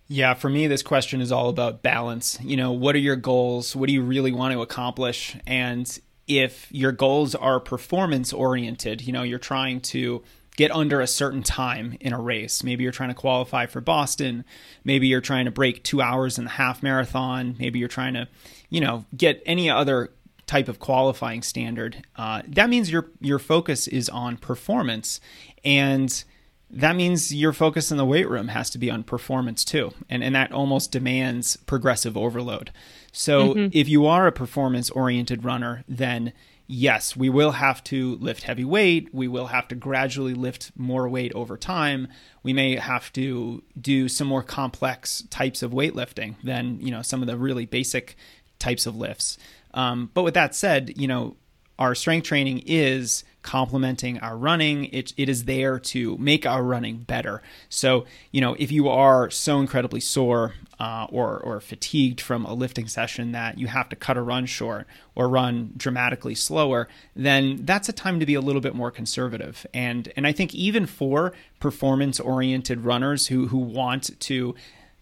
[0.06, 2.38] Yeah, for me, this question is all about balance.
[2.42, 3.74] You know, what are your goals?
[3.74, 5.36] What do you really want to accomplish?
[5.46, 10.22] And if your goals are performance oriented, you know, you're trying to
[10.56, 12.62] get under a certain time in a race.
[12.62, 14.44] Maybe you're trying to qualify for Boston.
[14.84, 17.56] Maybe you're trying to break two hours in the half marathon.
[17.58, 18.28] Maybe you're trying to,
[18.70, 20.10] you know, get any other
[20.46, 25.20] type of qualifying standard, uh, that means your your focus is on performance,
[25.64, 26.24] and
[26.70, 30.22] that means your focus in the weight room has to be on performance too, and
[30.22, 32.70] and that almost demands progressive overload.
[33.12, 33.68] So mm-hmm.
[33.72, 36.32] if you are a performance oriented runner, then
[36.66, 39.12] yes, we will have to lift heavy weight.
[39.12, 42.08] We will have to gradually lift more weight over time.
[42.42, 47.22] We may have to do some more complex types of weightlifting than you know some
[47.22, 48.16] of the really basic
[48.58, 49.38] types of lifts.
[49.74, 51.36] Um, but with that said, you know,
[51.78, 54.86] our strength training is complementing our running.
[54.86, 57.42] It, it is there to make our running better.
[57.68, 62.54] So, you know, if you are so incredibly sore uh, or, or fatigued from a
[62.54, 67.64] lifting session that you have to cut a run short or run dramatically slower, then
[67.64, 69.66] that's a time to be a little bit more conservative.
[69.74, 74.54] And, and I think even for performance oriented runners who, who want to,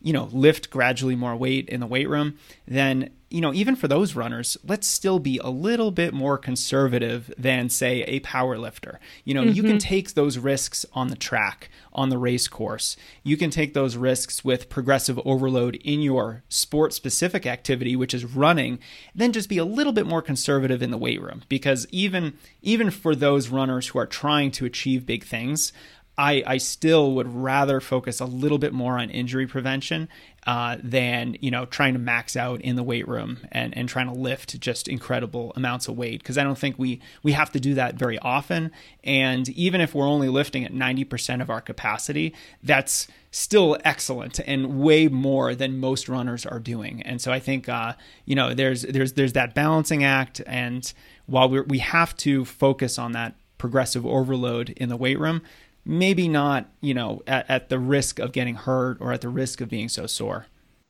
[0.02, 2.36] you know, lift gradually more weight in the weight room,
[2.66, 7.32] then you know, even for those runners, let's still be a little bit more conservative
[7.38, 9.00] than, say, a power lifter.
[9.24, 9.56] You know, mm-hmm.
[9.56, 9.88] you can mm-hmm.
[9.88, 12.94] take those risks on the track, on the race course.
[13.22, 18.26] You can take those risks with progressive overload in your sport specific activity, which is
[18.26, 18.78] running,
[19.14, 21.42] then just be a little bit more conservative in the weight room.
[21.48, 25.72] Because even even for those runners who are trying to achieve big things,
[26.18, 30.11] I, I still would rather focus a little bit more on injury prevention
[30.46, 34.09] uh, than you know trying to max out in the weight room and, and trying
[34.09, 36.20] to lift just incredible amounts of weight.
[36.22, 38.72] Because I don't think we we have to do that very often.
[39.03, 44.81] And even if we're only lifting at 90% of our capacity that's still excellent and
[44.81, 47.01] way more than most runners are doing.
[47.03, 47.94] And so I think uh,
[48.27, 50.42] you know there's there's there's that balancing act.
[50.46, 50.92] And
[51.25, 55.40] while we we have to focus on that progressive overload in the weight room
[55.85, 59.61] maybe not, you know, at, at the risk of getting hurt or at the risk
[59.61, 60.47] of being so sore.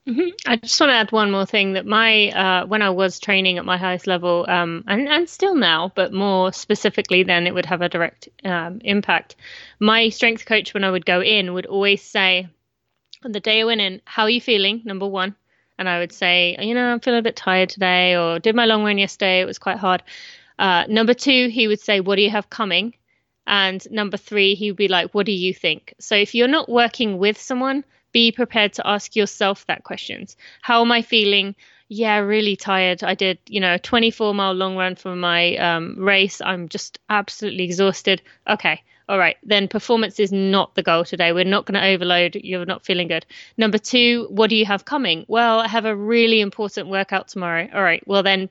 [0.08, 0.30] Mm-hmm.
[0.46, 3.58] I just want to add one more thing that my uh, when I was training
[3.58, 7.66] at my highest level, um, and and still now, but more specifically, then it would
[7.66, 9.36] have a direct um, impact.
[9.78, 12.48] My strength coach, when I would go in, would always say,
[13.24, 15.36] on the day I went in, "How are you feeling?" Number one,
[15.78, 18.64] and I would say, "You know, I'm feeling a bit tired today," or "Did my
[18.64, 19.40] long run yesterday?
[19.40, 20.02] It was quite hard."
[20.58, 22.94] Uh, number two, he would say, "What do you have coming?"
[23.46, 25.94] And number three, he would be like, What do you think?
[25.98, 30.36] So if you're not working with someone, be prepared to ask yourself that questions.
[30.60, 31.54] How am I feeling?
[31.88, 33.02] Yeah, really tired.
[33.02, 36.40] I did, you know, a 24 mile long run for my um, race.
[36.40, 38.22] I'm just absolutely exhausted.
[38.48, 41.32] Okay, all right, then performance is not the goal today.
[41.32, 42.36] We're not going to overload.
[42.36, 43.26] You're not feeling good.
[43.58, 45.26] Number two, what do you have coming?
[45.28, 47.68] Well, I have a really important workout tomorrow.
[47.74, 48.48] All right, well, then,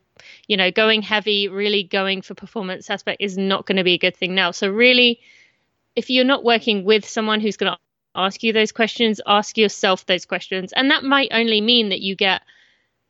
[0.47, 3.97] you know, going heavy, really going for performance aspect is not going to be a
[3.97, 4.51] good thing now.
[4.51, 5.19] So, really,
[5.95, 7.79] if you're not working with someone who's going to
[8.15, 10.73] ask you those questions, ask yourself those questions.
[10.73, 12.41] And that might only mean that you get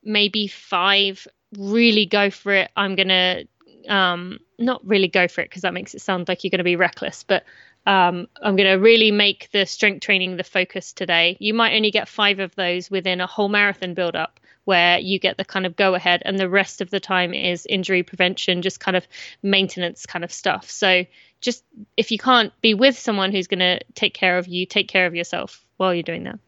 [0.04, 2.70] maybe five really go for it.
[2.76, 3.44] I'm going to
[3.88, 6.64] um, not really go for it because that makes it sound like you're going to
[6.64, 7.44] be reckless, but
[7.84, 11.36] um, I'm going to really make the strength training the focus today.
[11.40, 15.18] You might only get five of those within a whole marathon build up where you
[15.18, 18.62] get the kind of go ahead and the rest of the time is injury prevention,
[18.62, 19.06] just kind of
[19.42, 20.70] maintenance kind of stuff.
[20.70, 21.04] So
[21.40, 21.64] just
[21.96, 25.06] if you can't be with someone who's going to take care of you, take care
[25.06, 26.38] of yourself while you're doing that.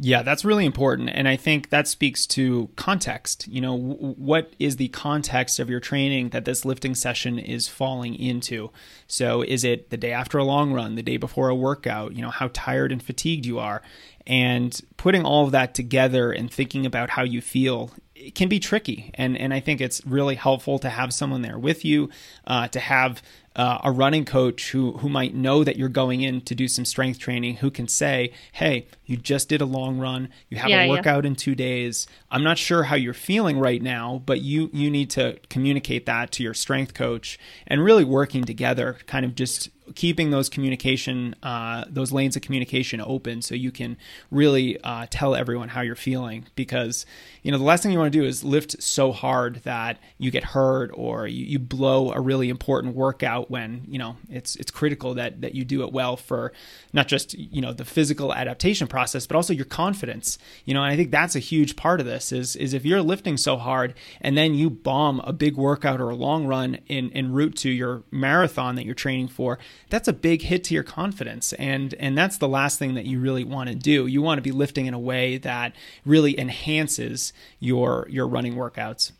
[0.00, 1.10] Yeah, that's really important.
[1.12, 3.46] And I think that speaks to context.
[3.46, 7.68] You know, w- what is the context of your training that this lifting session is
[7.68, 8.70] falling into?
[9.06, 12.14] So, is it the day after a long run, the day before a workout?
[12.16, 13.82] You know, how tired and fatigued you are?
[14.26, 18.60] And putting all of that together and thinking about how you feel it can be
[18.60, 19.10] tricky.
[19.14, 22.08] And, and I think it's really helpful to have someone there with you,
[22.46, 23.20] uh, to have
[23.56, 26.84] uh, a running coach who who might know that you're going in to do some
[26.84, 30.30] strength training who can say, "Hey, you just did a long run.
[30.48, 31.28] You have yeah, a workout yeah.
[31.28, 32.06] in 2 days.
[32.30, 36.32] I'm not sure how you're feeling right now, but you you need to communicate that
[36.32, 41.84] to your strength coach and really working together kind of just keeping those communication uh,
[41.88, 43.96] those lanes of communication open so you can
[44.30, 47.04] really uh, tell everyone how you're feeling because
[47.42, 50.30] you know the last thing you want to do is lift so hard that you
[50.30, 54.70] get hurt or you, you blow a really important workout when you know it's it's
[54.70, 56.52] critical that that you do it well for
[56.92, 60.38] not just you know the physical adaptation process but also your confidence.
[60.64, 63.02] You know and I think that's a huge part of this is is if you're
[63.02, 67.10] lifting so hard and then you bomb a big workout or a long run in
[67.12, 69.58] en route to your marathon that you're training for
[69.90, 71.52] that's a big hit to your confidence.
[71.54, 74.06] And and that's the last thing that you really want to do.
[74.06, 79.12] You want to be lifting in a way that really enhances your your running workouts.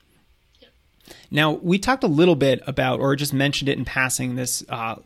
[1.31, 4.97] Now, we talked a little bit about, or just mentioned it in passing, this uh,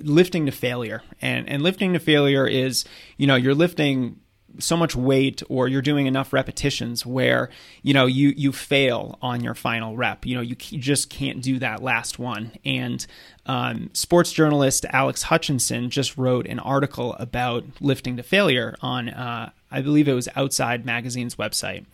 [0.00, 1.02] lifting to failure.
[1.22, 2.84] And, and lifting to failure is,
[3.16, 4.20] you know, you're lifting
[4.58, 7.50] so much weight or you're doing enough repetitions where
[7.82, 10.26] you know you you fail on your final rep.
[10.26, 12.52] You know you, you just can't do that last one.
[12.64, 13.06] And
[13.46, 19.50] um, sports journalist alex hutchinson just wrote an article about lifting to failure on uh,
[19.70, 21.84] i believe it was outside magazine's website.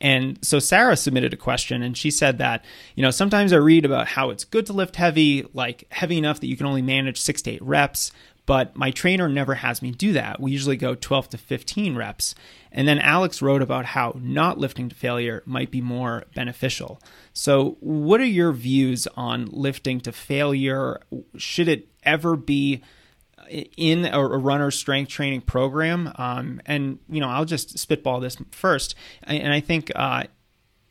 [0.00, 3.84] And so Sarah submitted a question and she said that, you know, sometimes I read
[3.84, 7.20] about how it's good to lift heavy, like heavy enough that you can only manage
[7.20, 8.12] six to eight reps,
[8.46, 10.40] but my trainer never has me do that.
[10.40, 12.34] We usually go 12 to 15 reps.
[12.70, 17.00] And then Alex wrote about how not lifting to failure might be more beneficial.
[17.32, 21.00] So, what are your views on lifting to failure?
[21.36, 22.82] Should it ever be
[23.76, 26.12] in a, runner strength training program?
[26.16, 28.94] Um, and, you know, I'll just spitball this first.
[29.22, 30.24] And I think uh,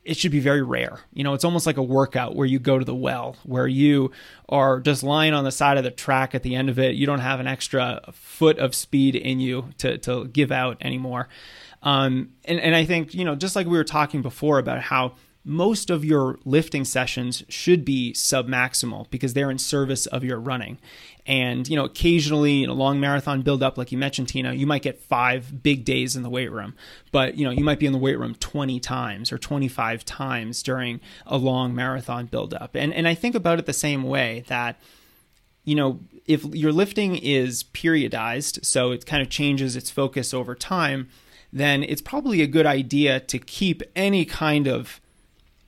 [0.04, 1.00] it should be very rare.
[1.12, 4.10] You know, it's almost like a workout where you go to the well, where you
[4.48, 6.94] are just lying on the side of the track at the end of it.
[6.94, 11.28] You don't have an extra foot of speed in you to, to give out anymore.
[11.82, 15.14] Um, and, and I think, you know, just like we were talking before about how
[15.44, 20.78] most of your lifting sessions should be submaximal because they're in service of your running.
[21.26, 24.66] And, you know, occasionally in a long marathon build up, like you mentioned, Tina, you
[24.66, 26.74] might get five big days in the weight room.
[27.12, 30.62] But, you know, you might be in the weight room 20 times or 25 times
[30.62, 32.74] during a long marathon build up.
[32.74, 34.78] And, and I think about it the same way that,
[35.64, 40.54] you know, if your lifting is periodized, so it kind of changes its focus over
[40.54, 41.08] time,
[41.52, 45.00] then it's probably a good idea to keep any kind of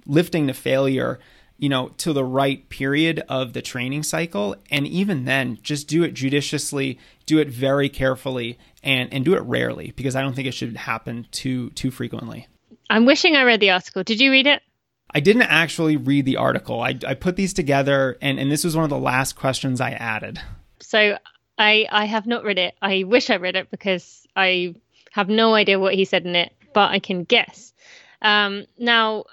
[0.05, 1.19] lifting to failure
[1.59, 4.57] you know, to the right period of the training cycle.
[4.71, 9.43] And even then, just do it judiciously, do it very carefully, and, and do it
[9.43, 12.47] rarely because I don't think it should happen too too frequently.
[12.89, 14.05] I'm wishing I read the article.
[14.05, 14.63] Did you read it?
[15.11, 16.81] I didn't actually read the article.
[16.81, 19.93] I, I put these together, and, and this was one of the last questions I
[19.93, 20.41] added.
[20.81, 21.17] So
[21.59, 22.75] I I have not read it.
[22.83, 24.75] I wish I read it because I
[25.13, 27.73] have no idea what he said in it, but I can guess.
[28.21, 29.25] Um, now,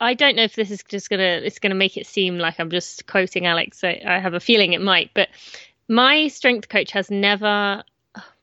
[0.00, 2.70] I don't know if this is just gonna it's gonna make it seem like I'm
[2.70, 3.82] just quoting Alex.
[3.82, 5.28] I, I have a feeling it might, but
[5.88, 7.82] my strength coach has never,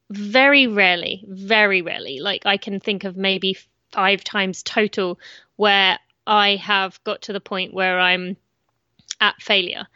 [0.10, 3.58] very rarely, very rarely, like I can think of maybe
[3.91, 5.20] five times total
[5.56, 8.36] where I have got to the point where I'm
[9.22, 9.88] at failure.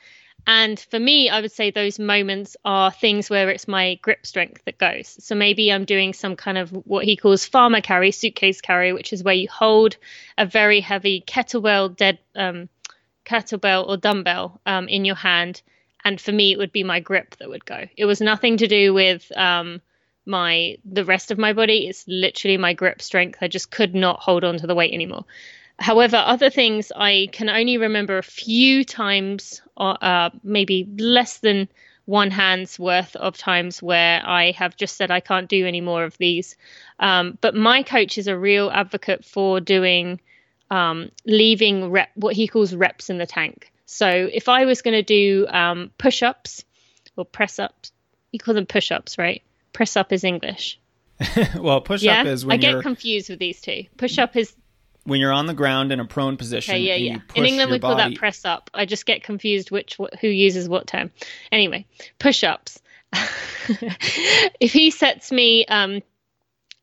[0.52, 4.64] And for me, I would say those moments are things where it's my grip strength
[4.66, 5.16] that goes.
[5.24, 9.14] So maybe I'm doing some kind of what he calls farmer carry, suitcase carry, which
[9.14, 9.98] is where you hold
[10.40, 12.68] a very heavy kettlebell, dead um,
[13.28, 15.62] kettlebell or dumbbell um, in your hand.
[16.04, 17.86] And for me, it would be my grip that would go.
[17.96, 19.82] It was nothing to do with um,
[20.26, 21.86] my the rest of my body.
[21.88, 23.38] It's literally my grip strength.
[23.42, 25.26] I just could not hold on to the weight anymore.
[25.80, 31.70] However, other things I can only remember a few times, or uh, maybe less than
[32.06, 36.04] one hand's worth of times where I have just said I can't do any more
[36.04, 36.58] of these.
[37.00, 40.20] Um, but my coach is a real advocate for doing
[40.72, 43.72] um, leaving rep, what he calls reps in the tank.
[43.86, 46.66] So if I was going to do um, push ups
[47.16, 47.92] or press ups,
[48.32, 49.42] you call them push ups, right?
[49.72, 50.80] Press up is English.
[51.58, 52.32] well, push up yeah?
[52.32, 53.84] is when I get you're confused with these two.
[53.98, 54.56] Push up is
[55.10, 56.76] when you're on the ground in a prone position.
[56.76, 57.14] Okay, yeah, yeah.
[57.14, 58.70] you push In England, we call body- that press up.
[58.74, 61.12] I just get confused which who uses what term.
[61.52, 61.86] Anyway,
[62.20, 62.80] push ups.
[64.60, 66.02] if he sets me um,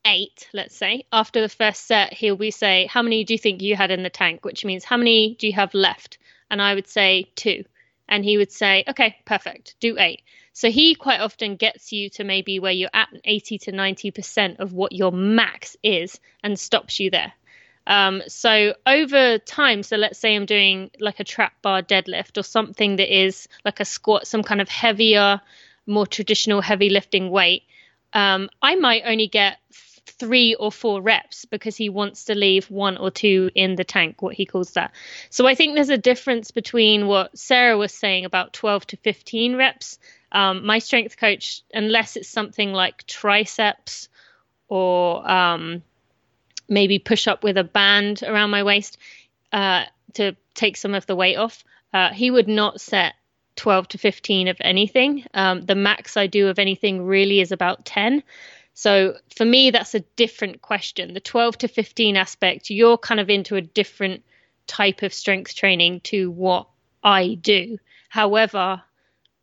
[0.05, 3.63] eight, let's say, after the first set, he'll be say, "How many do you think
[3.63, 6.19] you had in the tank?" Which means, "How many do you have left?"
[6.51, 7.65] And I would say two,
[8.09, 9.77] and he would say, "Okay, perfect.
[9.81, 10.23] Do eight.
[10.57, 14.73] So he quite often gets you to maybe where you're at 80 to 90% of
[14.73, 17.35] what your max is and stops you there.
[17.87, 22.43] Um, so over time, so let's say I'm doing like a trap bar deadlift or
[22.43, 25.41] something that is like a squat, some kind of heavier,
[25.87, 27.63] more traditional heavy lifting weight.
[28.13, 29.59] Um, I might only get
[30.19, 34.23] three or four reps because he wants to leave one or two in the tank,
[34.23, 34.93] what he calls that.
[35.31, 39.57] So I think there's a difference between what Sarah was saying about 12 to 15
[39.57, 39.99] reps.
[40.33, 44.09] Um, my strength coach, unless it's something like triceps
[44.69, 45.83] or um,
[46.69, 48.99] maybe push up with a band around my waist
[49.53, 53.15] uh, to take some of the weight off, uh, he would not set
[53.57, 55.25] 12 to 15 of anything.
[55.35, 58.23] Um, the max I do of anything really is about 10.
[58.75, 61.15] So for me, that's a different question.
[61.15, 64.23] The 12 to 15 aspect, you're kind of into a different
[64.67, 66.69] type of strength training to what
[67.03, 67.79] I do.
[68.09, 68.83] However,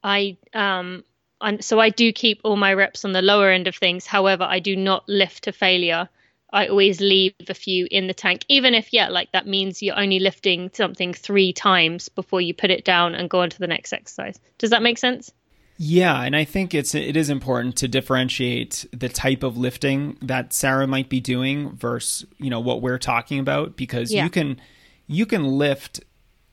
[0.04, 1.04] I um
[1.42, 4.06] and so I do keep all my reps on the lower end of things.
[4.06, 6.08] However, I do not lift to failure.
[6.54, 10.00] I always leave a few in the tank, even if yeah, like that means you're
[10.00, 13.68] only lifting something three times before you put it down and go on to the
[13.68, 14.40] next exercise.
[14.60, 15.32] Does that make sense?
[15.78, 20.54] Yeah, and I think it's it is important to differentiate the type of lifting that
[20.54, 24.24] Sarah might be doing versus you know what we're talking about because Yeah.
[24.24, 24.62] you can
[25.08, 26.02] you can lift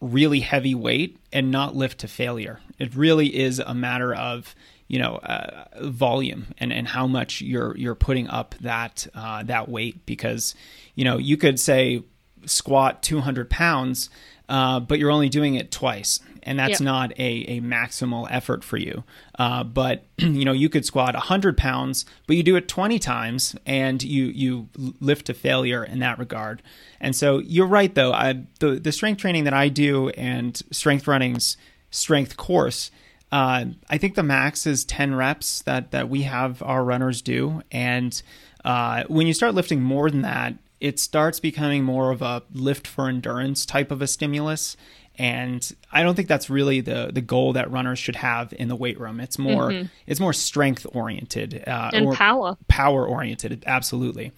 [0.00, 2.60] really heavy weight and not lift to failure.
[2.78, 4.54] It really is a matter of
[4.90, 9.68] you know uh, volume and and how much you're you're putting up that uh, that
[9.68, 10.54] weight because
[10.96, 12.02] you know you could say
[12.44, 14.10] squat 200 pounds
[14.48, 16.86] uh, but you're only doing it twice and that's Yep.
[16.86, 19.04] not a, a maximal effort for you.
[19.38, 23.54] Uh, but you know you could squat 100 pounds but you do it 20 times
[23.66, 24.68] and you you
[25.00, 26.62] lift to failure in that regard.
[27.00, 28.12] And so you're right though.
[28.12, 31.56] I, the, the strength training that i do and strength running's
[31.90, 32.90] strength course
[33.32, 37.62] uh, I think the max is 10 reps that, that we have our runners do.
[37.70, 38.20] And
[38.64, 42.86] uh, when you start lifting more than that, it starts becoming more of a lift
[42.86, 44.76] for endurance type of a stimulus.
[45.18, 48.76] And I don't think that's really the, the goal that runners should have in the
[48.76, 49.20] weight room.
[49.20, 49.70] It's more
[50.06, 52.56] it's more strength oriented uh, And or power.
[52.68, 54.32] power oriented, absolutely.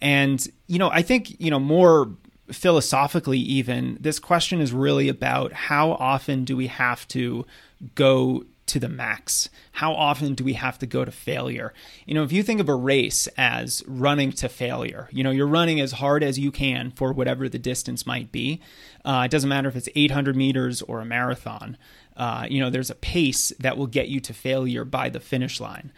[0.00, 2.10] And you know, I think you know more
[2.50, 7.46] philosophically even this question is really about how often do we have to
[7.94, 9.50] go to the max?
[9.72, 11.74] How often do we have to go to failure?
[12.06, 15.46] You know if you think of a race as running to failure you know you're
[15.46, 18.60] running as hard as you can for whatever the distance might be.
[19.04, 21.76] Uh, it doesn't matter if it's 800 meters or a marathon.
[22.16, 25.60] Uh, you know there's a pace that will get you to failure by the finish
[25.60, 25.92] line.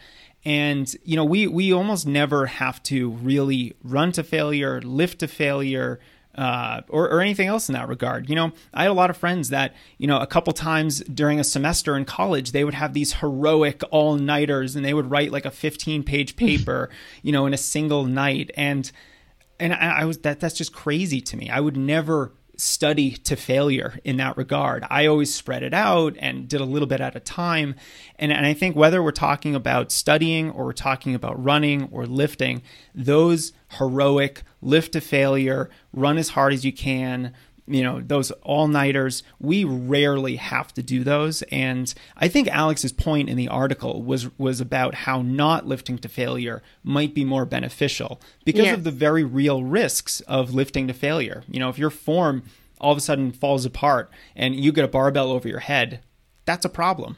[0.44, 5.28] And you know we we almost never have to really run to failure lift to
[5.28, 6.00] failure
[6.36, 8.28] uh, or, or anything else in that regard.
[8.28, 11.38] You know, I had a lot of friends that, you know, a couple times during
[11.38, 15.32] a semester in college, they would have these heroic all nighters and they would write
[15.32, 16.90] like a 15 page paper,
[17.22, 18.50] you know, in a single night.
[18.56, 18.90] And,
[19.60, 21.50] and I, I was that that's just crazy to me.
[21.50, 24.84] I would never study to failure in that regard.
[24.90, 27.74] I always spread it out and did a little bit at a time.
[28.18, 32.06] And, and I think whether we're talking about studying or we're talking about running or
[32.06, 32.62] lifting,
[32.94, 37.32] those heroic lift to failure, run as hard as you can,
[37.66, 41.42] you know those all nighters we rarely have to do those.
[41.42, 46.08] And i think alex's point in the article was was about how not lifting to
[46.08, 51.44] failure might be more beneficial because of the very real risks of lifting to failure.
[51.48, 52.44] You know if your form
[52.80, 56.00] all of a sudden falls apart and you get a barbell over your head
[56.44, 57.16] that's a problem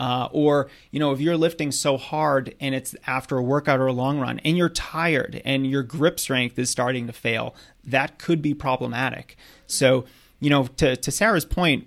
[0.00, 3.86] uh, or, you know, if you're lifting so hard and it's after a workout or
[3.86, 8.18] a long run and you're tired and your grip strength is starting to fail, that
[8.18, 9.36] could be problematic.
[9.66, 10.06] So,
[10.40, 11.86] you know, to, to Sarah's point,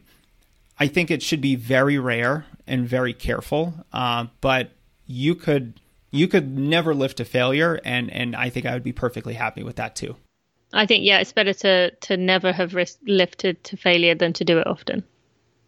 [0.80, 3.74] I think it should be very rare and very careful.
[3.91, 4.70] Uh, but
[5.07, 5.80] you could
[6.11, 9.64] you could never lift to failure, and and I think I would be perfectly happy
[9.64, 10.16] with that too.
[10.72, 14.45] I think yeah, it's better to to never have risk, lifted to failure than to
[14.45, 15.03] do it often.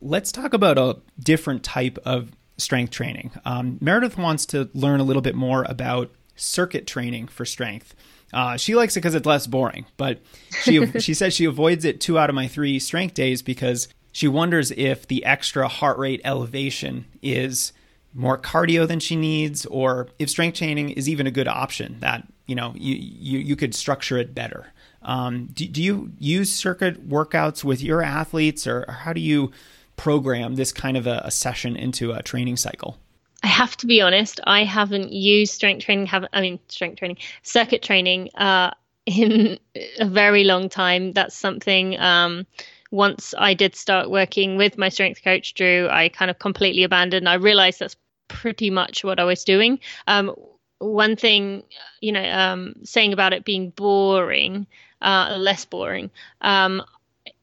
[0.02, 3.32] Let's talk about a different type of strength training.
[3.44, 7.96] Um, Meredith wants to learn a little bit more about circuit training for strength.
[8.34, 10.20] Uh, she likes it because it's less boring, but
[10.62, 14.28] she she says she avoids it two out of my three strength days because she
[14.28, 17.74] wonders if the extra heart rate elevation is
[18.14, 21.98] more cardio than she needs, or if strength training is even a good option.
[22.00, 24.68] That you know you you, you could structure it better.
[25.02, 29.52] Um, do, do you use circuit workouts with your athletes, or, or how do you
[29.96, 32.98] program this kind of a, a session into a training cycle?
[33.44, 37.18] I have to be honest, I haven't used strength training, have I mean strength training,
[37.44, 38.72] circuit training uh,
[39.06, 39.60] in
[40.00, 41.14] a very long time.
[41.14, 42.48] That's something um,
[42.92, 47.28] once I did start working with my strength coach Drew, I kind of completely abandoned.
[47.28, 49.80] I realized that's pretty much what I was doing.
[50.08, 50.34] Um,
[50.80, 51.64] one thing,
[52.02, 54.68] you know, um, saying about it being boring,
[55.02, 56.10] uh, less boring.
[56.42, 56.84] Um,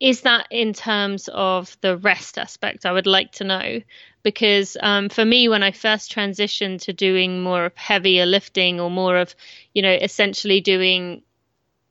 [0.02, 2.84] is that in terms of the rest aspect?
[2.84, 3.80] I would like to know
[4.24, 8.90] because um, for me, when I first transitioned to doing more of heavier lifting or
[8.90, 9.32] more of,
[9.72, 11.22] you know, essentially doing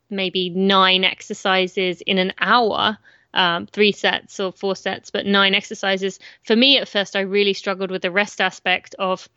[0.10, 2.98] maybe nine exercises in an hour,
[3.34, 6.20] um, three sets or four sets, but nine exercises.
[6.44, 9.30] For me, at first, I really struggled with the rest aspect of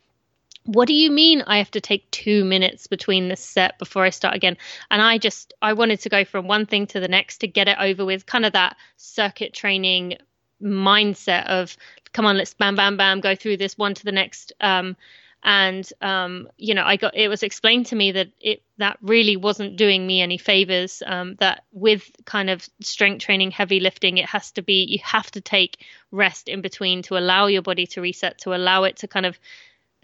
[0.65, 4.09] what do you mean I have to take two minutes between this set before I
[4.09, 4.57] start again?
[4.89, 7.67] And I just, I wanted to go from one thing to the next to get
[7.67, 10.17] it over with, kind of that circuit training
[10.61, 11.77] mindset of,
[12.13, 14.53] come on, let's bam, bam, bam, go through this one to the next.
[14.59, 14.95] Um,
[15.43, 19.37] and um, you know, I got it was explained to me that it that really
[19.37, 21.03] wasn't doing me any favors.
[21.05, 25.29] Um, that with kind of strength training, heavy lifting, it has to be you have
[25.31, 29.07] to take rest in between to allow your body to reset, to allow it to
[29.07, 29.39] kind of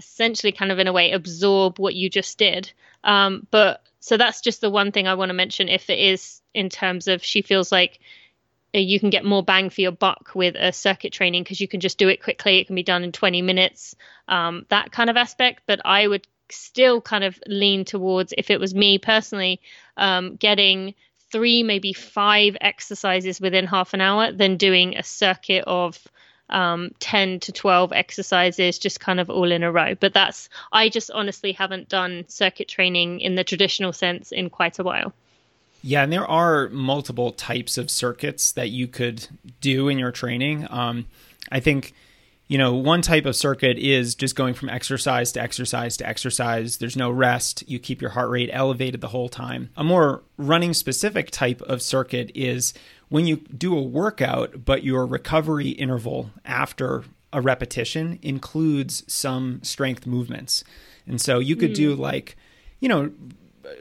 [0.01, 2.71] essentially kind of in a way absorb what you just did.
[3.03, 5.69] Um, but so that's just the one thing I want to mention.
[5.69, 7.99] If it is in terms of she feels like
[8.73, 11.67] uh, you can get more bang for your buck with a circuit training because you
[11.67, 12.57] can just do it quickly.
[12.57, 13.95] It can be done in 20 minutes,
[14.27, 15.63] um, that kind of aspect.
[15.67, 19.61] But I would still kind of lean towards, if it was me personally,
[19.97, 20.95] um, getting
[21.31, 25.97] three, maybe five exercises within half an hour than doing a circuit of
[26.51, 29.95] um, 10 to 12 exercises just kind of all in a row.
[29.95, 34.79] But that's, I just honestly haven't done circuit training in the traditional sense in quite
[34.79, 35.13] a while.
[35.83, 39.27] Yeah, and there are multiple types of circuits that you could
[39.61, 40.67] do in your training.
[40.69, 41.07] Um,
[41.51, 41.93] I think,
[42.51, 46.79] you know, one type of circuit is just going from exercise to exercise to exercise.
[46.79, 47.63] There's no rest.
[47.65, 49.69] You keep your heart rate elevated the whole time.
[49.77, 52.73] A more running specific type of circuit is
[53.07, 60.05] when you do a workout, but your recovery interval after a repetition includes some strength
[60.05, 60.65] movements.
[61.07, 61.75] And so you could mm.
[61.75, 62.01] do hmm.
[62.01, 62.35] like,
[62.81, 63.13] you know,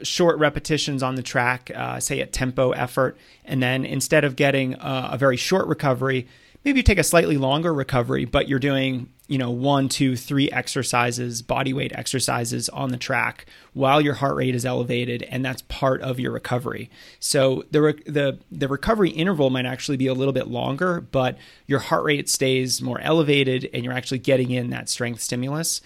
[0.01, 4.75] short repetitions on the track, uh, say a tempo effort, and then instead of getting
[4.75, 6.29] a, a very short recovery,
[6.63, 10.51] maybe you take a slightly longer recovery, but you're doing you know, one, two, three
[10.51, 15.61] exercises, body weight exercises on the track while your heart rate is elevated, and that's
[15.69, 16.89] part of your recovery.
[17.21, 21.37] So the re- the the recovery interval might actually be a little bit longer, but
[21.65, 25.79] your heart rate stays more elevated, and you're actually getting in that strength stimulus.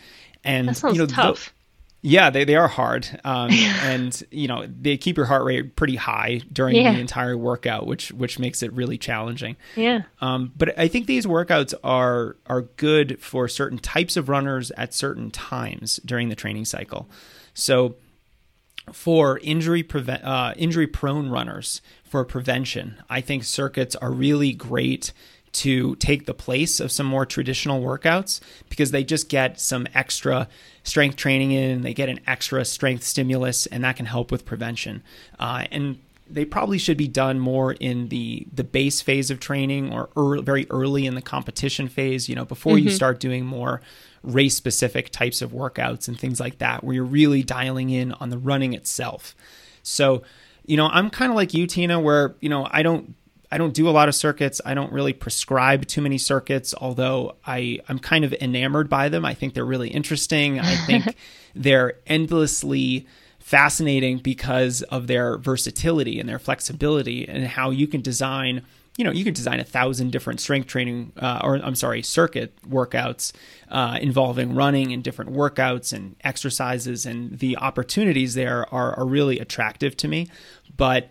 [0.44, 1.54] And that sounds you know, tough.
[2.06, 3.08] Yeah, they, they are hard.
[3.24, 3.50] Um,
[3.82, 6.94] and, you know, they keep your heart rate pretty high during yeah.
[6.94, 9.58] the entire workout, which which makes it really challenging.
[9.76, 10.04] Yeah.
[10.22, 14.94] Um, but I think these workouts are are good for certain types of runners at
[14.94, 17.10] certain times during the training cycle.
[17.56, 17.96] So
[18.94, 25.12] for injury prevent uh, injury prone runners for prevention, I think circuits are really great
[25.56, 30.48] to take the place of some more traditional workouts because they just get some extra
[30.84, 35.02] strength training in, they get an extra strength stimulus, and that can help with prevention.
[35.40, 35.98] Uh, and
[36.30, 40.42] they probably should be done more in the the base phase of training or early,
[40.42, 42.28] very early in the competition phase.
[42.28, 42.88] You know, before mm-hmm.
[42.88, 43.82] you start doing more
[44.24, 48.30] race specific types of workouts and things like that, where you're really dialing in on
[48.30, 49.36] the running itself.
[49.84, 50.24] So,
[50.66, 53.16] you know, I'm kind of like you, Tina, where you know I don't
[53.52, 54.60] I don't do a lot of circuits.
[54.66, 59.26] I don't really prescribe too many circuits, although I, I'm kind of enamored by them.
[59.26, 60.60] I think they're really interesting.
[60.60, 61.16] I think
[61.56, 63.08] they're endlessly
[63.46, 68.64] fascinating because of their versatility and their flexibility and how you can design
[68.98, 72.56] you know you can design a thousand different strength training uh, or i'm sorry circuit
[72.68, 73.34] workouts
[73.70, 79.38] uh, involving running and different workouts and exercises and the opportunities there are, are really
[79.38, 80.28] attractive to me
[80.76, 81.10] but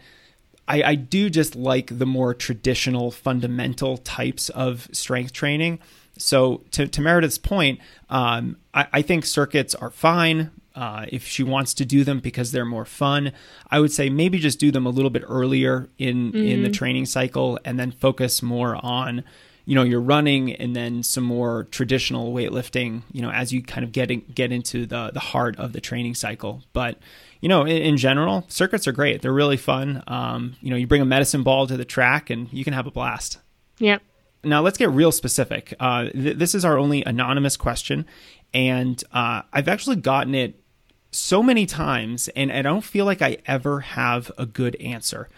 [0.67, 5.79] I, I do just like the more traditional fundamental types of strength training
[6.17, 11.43] so to, to meredith's point um, I, I think circuits are fine uh, if she
[11.43, 13.33] wants to do them because they're more fun,
[13.71, 16.37] I would say maybe just do them a little bit earlier in mm-hmm.
[16.37, 16.73] in the mm-hmm.
[16.73, 19.23] training cycle, and then focus more on
[19.67, 23.85] you know your running and then some more traditional weightlifting you know as you kind
[23.85, 26.99] of get in, get into the the heart of the training cycle but
[27.45, 29.21] you know in, in general circuits are great.
[29.21, 30.03] They're really fun.
[30.07, 32.87] Um, you know you bring a medicine ball to the track and you can have
[32.87, 33.39] a blast.
[33.81, 34.01] Yep.
[34.45, 35.75] Now let's get real specific.
[35.79, 38.07] Uh, th- this is our only anonymous question.
[38.55, 40.59] And uh, i've actually gotten it
[41.11, 45.29] so many times, and I don't feel like I ever have a good answer.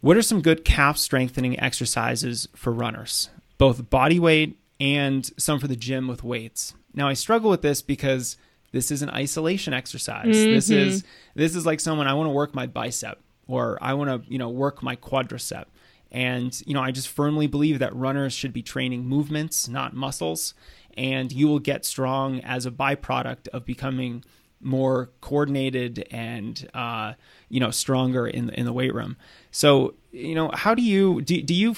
[0.00, 3.28] What are some good calf strengthening exercises for runners,
[3.58, 6.74] both body weight and some for the gym with weights?
[6.94, 8.38] Now, I struggle with this because
[8.76, 10.26] this is an isolation exercise.
[10.26, 10.52] Mm-hmm.
[10.52, 11.04] This is
[11.34, 14.38] this is like someone I want to work my bicep or I want to, you
[14.38, 15.64] know, work my quadricep.
[16.12, 20.52] And, you know, I just firmly believe that runners should be training movements, not muscles,
[20.96, 24.24] and you will get strong as a byproduct of becoming
[24.60, 27.12] more coordinated and uh,
[27.48, 29.16] you know stronger in in the weight room.
[29.50, 31.40] So you know, how do you do?
[31.42, 31.74] Do you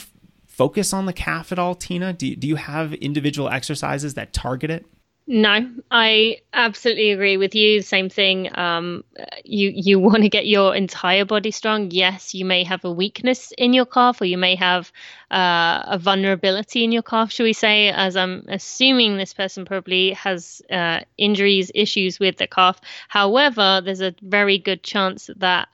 [0.46, 2.12] focus on the calf at all, Tina?
[2.12, 4.86] Do do you have individual exercises that target it?
[5.31, 7.83] No, I absolutely agree with you.
[7.83, 8.49] Same thing.
[8.59, 9.05] Um,
[9.45, 11.91] you you want to get your entire body strong.
[11.91, 14.91] Yes, you may have a weakness in your calf, or you may have
[15.31, 17.89] uh, a vulnerability in your calf, shall we say?
[17.91, 22.81] As I'm assuming this person probably has uh, injuries, issues with the calf.
[23.09, 25.68] However, there's a very good chance that that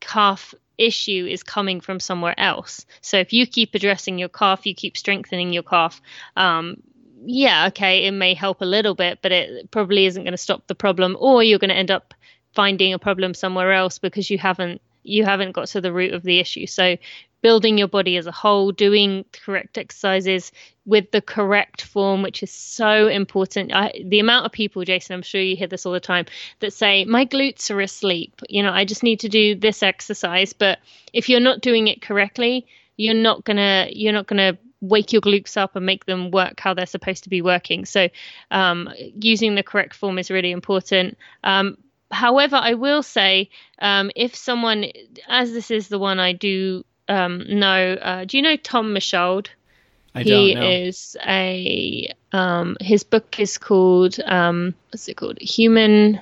[0.00, 2.86] calf issue is coming from somewhere else.
[3.02, 6.00] So if you keep addressing your calf, you keep strengthening your calf,
[6.36, 6.76] um,
[7.24, 10.66] yeah, okay, it may help a little bit, but it probably isn't going to stop
[10.66, 12.14] the problem, or you're going to end up
[12.54, 16.22] finding a problem somewhere else because you haven't you haven't got to the root of
[16.22, 16.66] the issue.
[16.66, 16.96] So
[17.42, 20.52] building your body as a whole, doing correct exercises
[20.84, 23.72] with the correct form, which is so important.
[23.72, 26.26] I, the amount of people, Jason, I'm sure you hear this all the time,
[26.60, 28.40] that say, My glutes are asleep.
[28.48, 30.52] You know, I just need to do this exercise.
[30.52, 30.80] But
[31.12, 32.66] if you're not doing it correctly,
[32.96, 36.74] you're not gonna you're not gonna wake your glutes up and make them work how
[36.74, 37.84] they're supposed to be working.
[37.84, 38.08] So,
[38.50, 41.18] um, using the correct form is really important.
[41.44, 41.76] Um,
[42.10, 43.50] however, I will say
[43.80, 44.86] um, if someone,
[45.28, 49.50] as this is the one I do um, know, uh, do you know Tom Michaud?
[50.14, 55.38] I he is a um, his book is called um, what's it called?
[55.40, 56.20] Human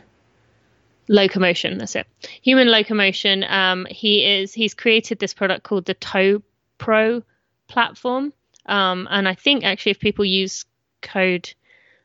[1.09, 1.79] locomotion.
[1.79, 2.07] That's it.
[2.43, 3.45] Human locomotion.
[3.45, 6.43] Um, he is he's created this product called the Toe
[6.77, 7.23] Pro
[7.67, 8.33] platform,
[8.69, 10.64] um, and I think actually, if people use
[11.03, 11.53] code,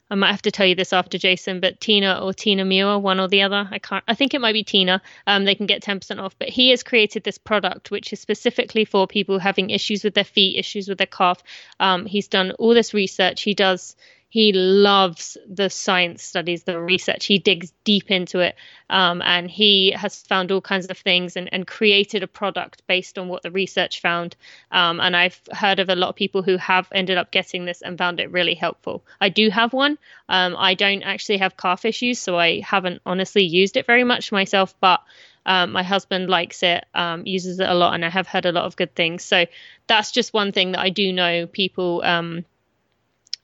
[0.10, 3.20] I might have to tell you this after Jason, but Tina or Tina Muir, one
[3.20, 3.68] or the other.
[3.70, 4.04] I can't.
[4.08, 5.02] I think it might be Tina.
[5.28, 6.36] Um, they can get ten percent off.
[6.40, 10.24] But he has created this product which is specifically for people having issues with their
[10.24, 11.44] feet, issues with their calf.
[11.80, 13.42] Um, he's done all this research.
[13.42, 13.96] He does
[14.34, 17.28] he loves the science studies, the research.
[17.28, 18.56] He digs deep into it.
[18.90, 23.20] Um, and he has found all kinds of things and, and created a product based
[23.20, 24.36] on what the research found.
[24.72, 27.84] Um, and I've heard of a lot of people who have ended up getting this
[27.84, 29.06] and found it really helpful.
[29.22, 30.00] I do have one.
[30.30, 34.32] Um, I don't actually have calf issues, so I haven't honestly used it very much
[34.32, 35.02] myself, but
[35.46, 38.52] um, my husband likes it, um, uses it a lot, and I have heard a
[38.52, 39.24] lot of good things.
[39.24, 39.46] So
[39.86, 42.46] that's just one thing that I do know people um,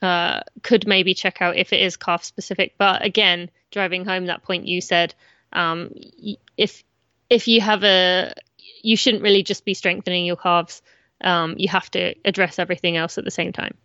[0.01, 2.75] uh, could maybe check out if it is calf specific.
[2.77, 5.13] But again, driving home that point you said,
[5.53, 5.93] um,
[6.57, 6.83] if
[7.29, 8.33] if you have a,
[8.81, 10.81] you shouldn't really just be strengthening your calves.
[11.21, 13.75] Um, you have to address everything else at the same time.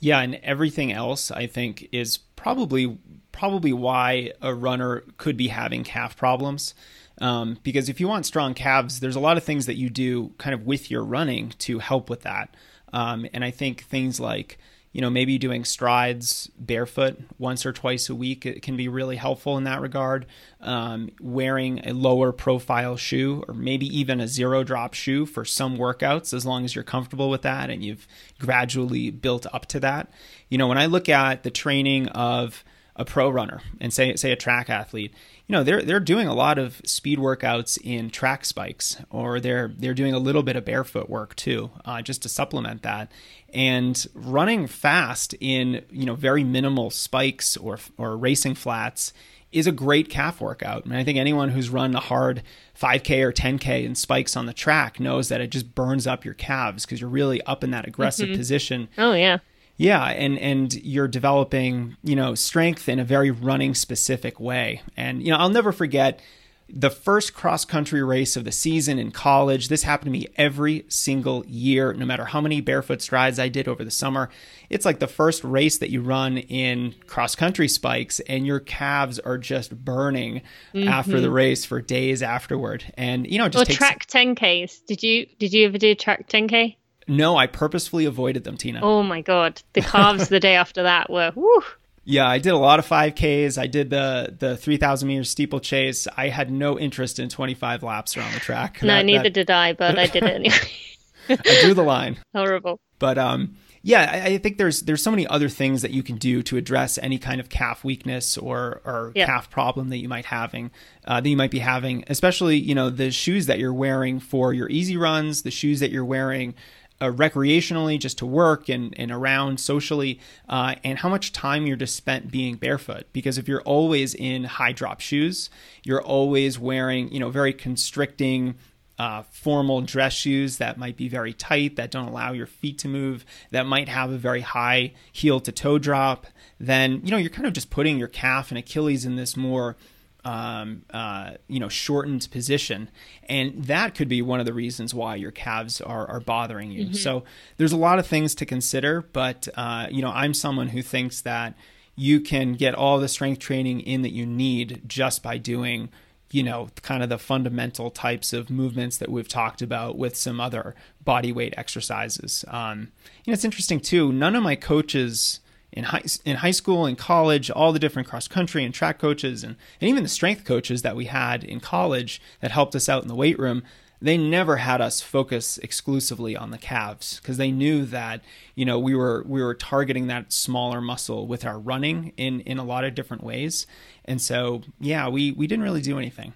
[0.00, 2.98] Yeah, and everything else I think is probably
[3.32, 6.74] probably why a runner could be having calf problems.
[7.20, 10.32] Um, because if you want strong calves, there's a lot of things that you do
[10.38, 12.54] kind of with your running to help with that.
[12.92, 14.58] Um, and I think things like
[14.98, 19.14] you know, maybe doing strides barefoot once or twice a week it can be really
[19.14, 20.26] helpful in that regard.
[20.60, 25.78] Um, wearing a lower profile shoe or maybe even a zero drop shoe for some
[25.78, 28.08] workouts, as long as you're comfortable with that and you've
[28.40, 30.10] gradually built up to that.
[30.48, 32.64] You know, when I look at the training of
[32.98, 35.14] a pro runner and say say a track athlete,
[35.46, 39.72] you know they're they're doing a lot of speed workouts in track spikes, or they're
[39.76, 43.10] they're doing a little bit of barefoot work too, uh, just to supplement that.
[43.54, 49.12] And running fast in you know very minimal spikes or or racing flats
[49.50, 50.84] is a great calf workout.
[50.84, 52.42] And I think anyone who's run a hard
[52.78, 56.34] 5K or 10K in spikes on the track knows that it just burns up your
[56.34, 58.36] calves because you're really up in that aggressive mm-hmm.
[58.36, 58.88] position.
[58.98, 59.38] Oh yeah.
[59.78, 64.82] Yeah, and and you're developing, you know, strength in a very running specific way.
[64.96, 66.20] And you know, I'll never forget
[66.68, 69.68] the first cross country race of the season in college.
[69.68, 73.68] This happened to me every single year, no matter how many barefoot strides I did
[73.68, 74.28] over the summer.
[74.68, 79.20] It's like the first race that you run in cross country spikes, and your calves
[79.20, 80.42] are just burning
[80.74, 80.88] mm-hmm.
[80.88, 82.84] after the race for days afterward.
[82.94, 84.84] And you know, just or track 10Ks.
[84.86, 86.74] Did you did you ever do track 10K?
[87.08, 88.80] No, I purposefully avoided them, Tina.
[88.82, 91.62] Oh my god, the calves the day after that were whew.
[92.04, 93.58] Yeah, I did a lot of 5Ks.
[93.58, 96.06] I did the the 3,000 meter steeplechase.
[96.16, 98.82] I had no interest in 25 laps around the track.
[98.82, 99.34] no, that, neither that...
[99.34, 100.56] did I, but I did it anyway.
[101.28, 102.18] I drew the line.
[102.34, 102.80] Horrible.
[102.98, 106.16] But um, yeah, I, I, think there's there's so many other things that you can
[106.16, 110.24] do to address any kind of calf weakness or or calf problem that you might
[110.24, 110.70] having
[111.06, 114.52] uh, that you might be having, especially you know the shoes that you're wearing for
[114.52, 116.54] your easy runs, the shoes that you're wearing
[117.00, 120.18] uh, recreationally, just to work and, and around socially,
[120.48, 123.06] uh, and how much time you're just spent being barefoot.
[123.12, 125.50] Because if you're always in high drop shoes,
[125.84, 128.56] you're always wearing, you know, very constricting,
[128.98, 132.88] uh, formal dress shoes that might be very tight, that don't allow your feet to
[132.88, 136.26] move, that might have a very high heel to toe drop,
[136.58, 139.76] then, you know, you're kind of just putting your calf and Achilles in this more
[140.24, 142.90] um, uh, you know, shortened position,
[143.28, 146.86] and that could be one of the reasons why your calves are are bothering you.
[146.86, 146.94] Mm-hmm.
[146.94, 147.24] So
[147.56, 151.20] there's a lot of things to consider, but uh, you know, I'm someone who thinks
[151.22, 151.54] that
[151.96, 155.88] you can get all the strength training in that you need just by doing
[156.30, 160.40] you know kind of the fundamental types of movements that we've talked about with some
[160.40, 162.92] other body weight exercises um,
[163.24, 165.40] you know it's interesting too none of my coaches
[165.72, 169.44] in high in high school and college, all the different cross country and track coaches
[169.44, 173.02] and, and even the strength coaches that we had in college that helped us out
[173.02, 173.62] in the weight room,
[174.00, 178.22] they never had us focus exclusively on the calves because they knew that
[178.54, 182.58] you know we were we were targeting that smaller muscle with our running in in
[182.58, 183.66] a lot of different ways.
[184.04, 186.32] And so yeah, we we didn't really do anything.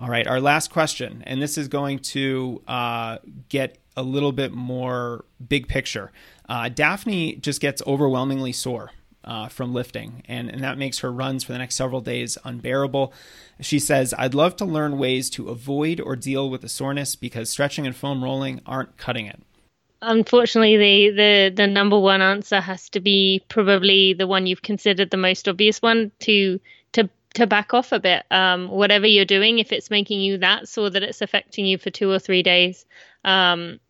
[0.00, 3.18] All right, our last question, and this is going to uh,
[3.48, 6.10] get a little bit more big picture.
[6.48, 8.92] Uh, Daphne just gets overwhelmingly sore
[9.24, 13.12] uh, from lifting, and, and that makes her runs for the next several days unbearable.
[13.60, 17.48] She says, I'd love to learn ways to avoid or deal with the soreness because
[17.48, 19.40] stretching and foam rolling aren't cutting it.
[20.02, 25.10] Unfortunately, the, the, the number one answer has to be probably the one you've considered
[25.10, 26.60] the most obvious one to
[26.92, 28.24] to to back off a bit.
[28.30, 31.90] Um, whatever you're doing, if it's making you that sore that it's affecting you for
[31.90, 32.84] two or three days,
[33.24, 33.80] um,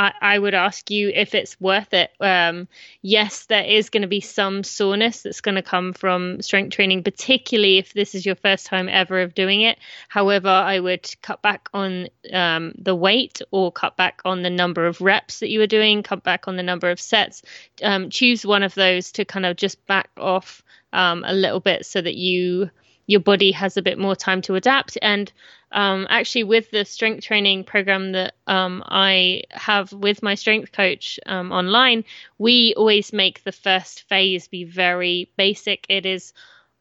[0.00, 2.10] I, I would ask you if it's worth it.
[2.20, 2.68] Um,
[3.02, 7.04] yes, there is going to be some soreness that's going to come from strength training,
[7.04, 9.78] particularly if this is your first time ever of doing it.
[10.08, 14.86] However, I would cut back on um, the weight or cut back on the number
[14.86, 17.42] of reps that you are doing, cut back on the number of sets.
[17.82, 20.62] Um, choose one of those to kind of just back off
[20.94, 22.70] um, a little bit so that you
[23.10, 24.96] your body has a bit more time to adapt.
[25.02, 25.32] And
[25.72, 31.18] um, actually, with the strength training program that um, I have with my strength coach
[31.26, 32.04] um, online,
[32.38, 35.86] we always make the first phase be very basic.
[35.88, 36.32] It is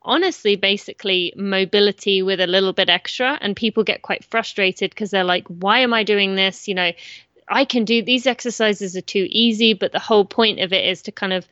[0.03, 5.25] honestly basically mobility with a little bit extra and people get quite frustrated because they're
[5.25, 6.89] like why am i doing this you know
[7.49, 11.01] i can do these exercises are too easy but the whole point of it is
[11.01, 11.45] to kind of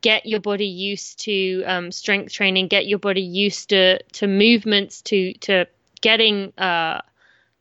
[0.00, 5.02] get your body used to um, strength training, get your body used to to movements,
[5.02, 5.66] to to
[6.00, 7.00] getting uh,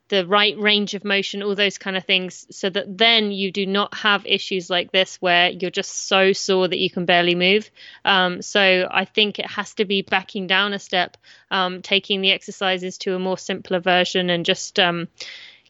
[0.10, 3.66] the right range of motion, all those kind of things, so that then you do
[3.66, 7.72] not have issues like this where you're just so sore that you can barely move.
[8.06, 11.18] Um, so I think it has to be backing down a step,
[11.50, 15.08] um, taking the exercises to a more simpler version, and just um,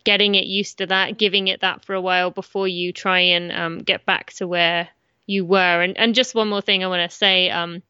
[0.03, 3.51] getting it used to that, giving it that for a while before you try and
[3.51, 4.89] um, get back to where
[5.26, 5.82] you were.
[5.82, 7.49] And and just one more thing I want to say.
[7.49, 7.82] Um,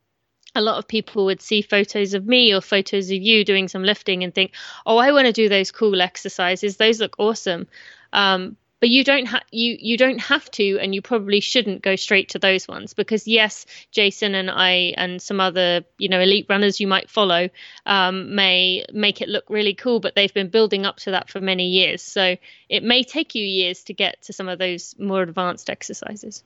[0.56, 3.84] a lot of people would see photos of me or photos of you doing some
[3.84, 4.54] lifting and think,
[4.86, 6.78] "Oh, I want to do those cool exercises.
[6.78, 7.68] Those look awesome."
[8.12, 11.96] Um, but you don't have you you don't have to and you probably shouldn't go
[11.96, 16.48] straight to those ones because yes jason and i and some other you know elite
[16.50, 17.48] runners you might follow
[17.86, 21.40] um, may make it look really cool but they've been building up to that for
[21.40, 22.36] many years so
[22.68, 26.44] it may take you years to get to some of those more advanced exercises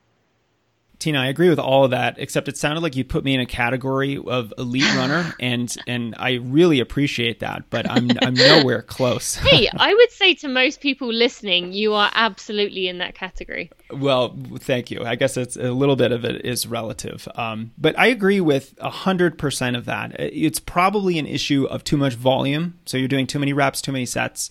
[1.00, 3.40] Tina, I agree with all of that, except it sounded like you put me in
[3.40, 8.82] a category of elite runner, and and I really appreciate that, but I'm I'm nowhere
[8.82, 9.36] close.
[9.36, 13.70] hey, I would say to most people listening, you are absolutely in that category.
[13.92, 15.04] Well, thank you.
[15.04, 18.78] I guess it's a little bit of it is relative, um, but I agree with
[18.80, 20.16] hundred percent of that.
[20.20, 23.92] It's probably an issue of too much volume, so you're doing too many reps, too
[23.92, 24.50] many sets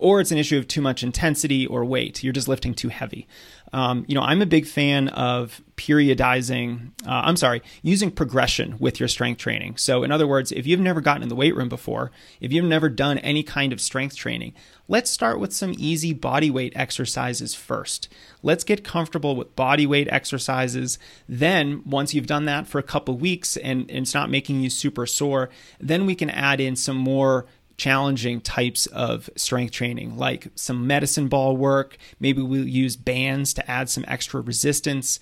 [0.00, 2.22] or it's an issue of too much intensity or weight.
[2.22, 3.26] You're just lifting too heavy.
[3.72, 8.98] Um, you know, I'm a big fan of periodizing, uh, I'm sorry, using progression with
[8.98, 9.76] your strength training.
[9.76, 12.64] So, in other words, if you've never gotten in the weight room before, if you've
[12.64, 14.54] never done any kind of strength training,
[14.88, 18.08] let's start with some easy body weight exercises first.
[18.42, 20.98] Let's get comfortable with body weight exercises.
[21.28, 24.70] Then, once you've done that for a couple weeks and, and it's not making you
[24.70, 27.46] super sore, then we can add in some more
[27.78, 31.96] challenging types of strength training, like some medicine ball work.
[32.20, 35.20] Maybe we'll use bands to add some extra resistance.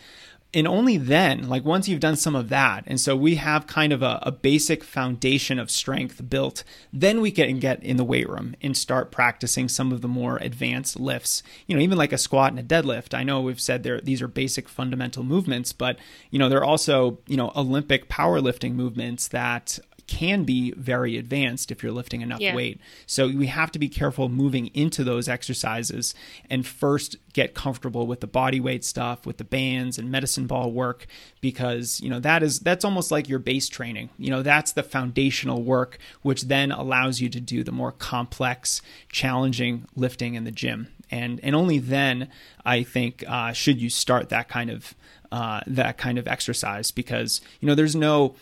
[0.54, 3.92] And only then, like once you've done some of that, and so we have kind
[3.92, 8.28] of a, a, basic foundation of strength built, then we can get in the weight
[8.28, 11.42] room and start practicing some of the more advanced lifts.
[11.66, 13.12] You know, even like a squat and a deadlift.
[13.12, 15.98] I know we've said there these are basic fundamental movements, but
[16.30, 21.82] you know, they're also, you know, Olympic powerlifting movements that can be very advanced if
[21.82, 22.54] you're lifting enough yeah.
[22.54, 22.80] weight.
[23.06, 26.14] So we have to be careful moving into those exercises
[26.48, 30.72] and first get comfortable with the body weight stuff, with the bands and medicine ball
[30.72, 31.06] work
[31.40, 34.10] because, you know, that is that's almost like your base training.
[34.18, 38.82] You know, that's the foundational work which then allows you to do the more complex,
[39.10, 40.88] challenging lifting in the gym.
[41.10, 42.28] And and only then
[42.64, 44.94] I think uh, should you start that kind of
[45.32, 48.34] uh, that kind of exercise because you know there's no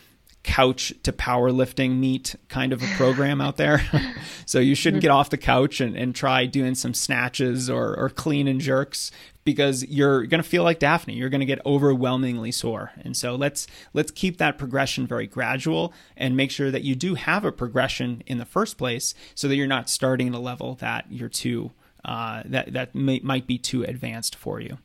[0.45, 3.81] couch to powerlifting meet kind of a program out there.
[4.45, 8.09] so you shouldn't get off the couch and, and try doing some snatches or, or
[8.09, 9.11] clean and jerks
[9.43, 11.15] because you're going to feel like Daphne.
[11.15, 12.91] You're going to get overwhelmingly sore.
[13.01, 17.15] And so let's let's keep that progression very gradual and make sure that you do
[17.15, 20.75] have a progression in the first place so that you're not starting at a level
[20.75, 21.71] that you're too
[22.03, 24.77] uh, that that may, might be too advanced for you.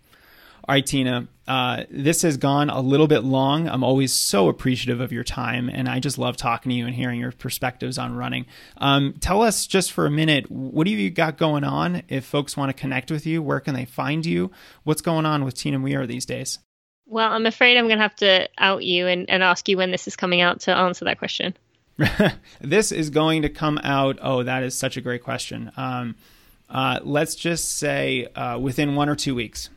[0.71, 3.69] All right, Tina, uh, this has gone a little bit long.
[3.69, 6.95] I'm always so appreciative of your time, and I just love talking to you and
[6.95, 8.47] hearing your perspectives on running.
[8.77, 12.05] Um, tell us just for a minute, what do you got going on?
[12.09, 14.53] If folks want to connect with you, where can they find you?
[14.85, 16.61] What's going on with Tina Muir these days?
[17.05, 19.91] Well, I'm afraid I'm going to have to out you and, and ask you when
[19.91, 21.57] this is coming out to answer that question.
[22.61, 24.21] this is going to come out.
[24.23, 25.73] Oh, that is such a great question.
[25.77, 26.15] Um,
[26.69, 29.69] uh, let's just say uh, within one or two weeks.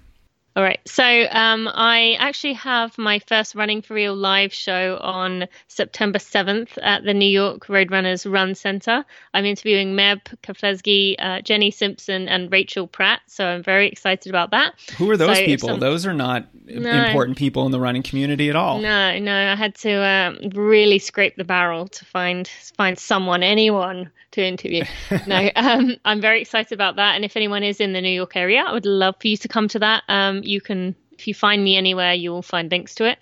[0.55, 0.79] All right.
[0.85, 6.77] So um, I actually have my first Running for Real live show on September 7th
[6.81, 9.03] at the New York Roadrunners Run Center.
[9.33, 13.21] I'm interviewing Meb Keflezighi, uh, Jenny Simpson, and Rachel Pratt.
[13.25, 14.73] So I'm very excited about that.
[14.97, 15.69] Who are those so people?
[15.69, 15.79] Some...
[15.79, 18.79] Those are not no, important people in the running community at all.
[18.79, 19.51] No, no.
[19.51, 24.83] I had to um, really scrape the barrel to find find someone, anyone to interview.
[25.27, 27.15] no, um, I'm very excited about that.
[27.15, 29.47] And if anyone is in the New York area, I would love for you to
[29.47, 30.03] come to that.
[30.43, 33.19] You can, if you find me anywhere, you will find links to it.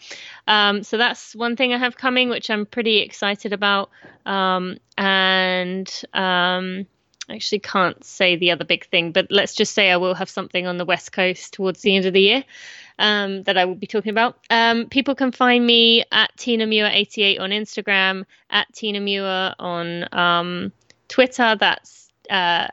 [0.48, 3.90] Um, so that's one thing I have coming, which I'm pretty excited about.
[4.26, 6.86] Um, and um,
[7.30, 10.30] I actually can't say the other big thing, but let's just say I will have
[10.30, 12.44] something on the West Coast towards the end of the year.
[13.00, 14.38] Um, that I will be talking about.
[14.52, 20.72] Um, people can find me at Tina Muir88 on Instagram, at Tina Muir on um,
[21.08, 21.56] Twitter.
[21.56, 22.68] That's uh,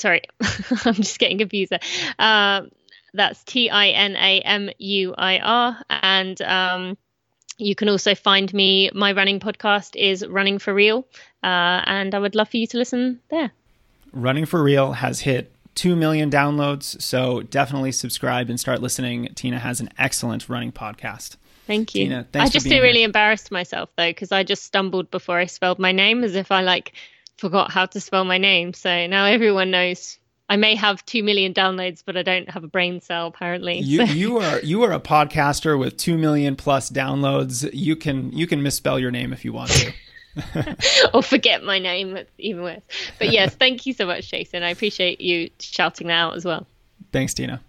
[0.00, 0.22] sorry,
[0.84, 1.80] I'm just getting confused there.
[2.18, 2.62] Uh,
[3.12, 5.76] that's T I N A M U I R.
[5.88, 6.98] And um,
[7.58, 8.90] you can also find me.
[8.94, 11.06] My running podcast is Running for Real.
[11.42, 13.50] Uh, and I would love for you to listen there.
[14.12, 17.00] Running for Real has hit 2 million downloads.
[17.00, 19.28] So definitely subscribe and start listening.
[19.34, 21.36] Tina has an excellent running podcast.
[21.66, 22.04] Thank you.
[22.04, 25.78] Tina, I just feel really embarrassed myself though, because I just stumbled before I spelled
[25.78, 26.94] my name as if I like
[27.36, 28.74] forgot how to spell my name.
[28.74, 30.18] So now everyone knows
[30.50, 33.78] I may have two million downloads, but I don't have a brain cell apparently.
[33.78, 34.12] You, so.
[34.12, 37.70] you are you are a podcaster with two million plus downloads.
[37.72, 39.92] You can you can misspell your name if you want to.
[41.14, 42.82] or forget my name, even worse.
[43.18, 44.62] But yes, thank you so much, Jason.
[44.62, 46.66] I appreciate you shouting that out as well.
[47.12, 47.60] Thanks, Tina.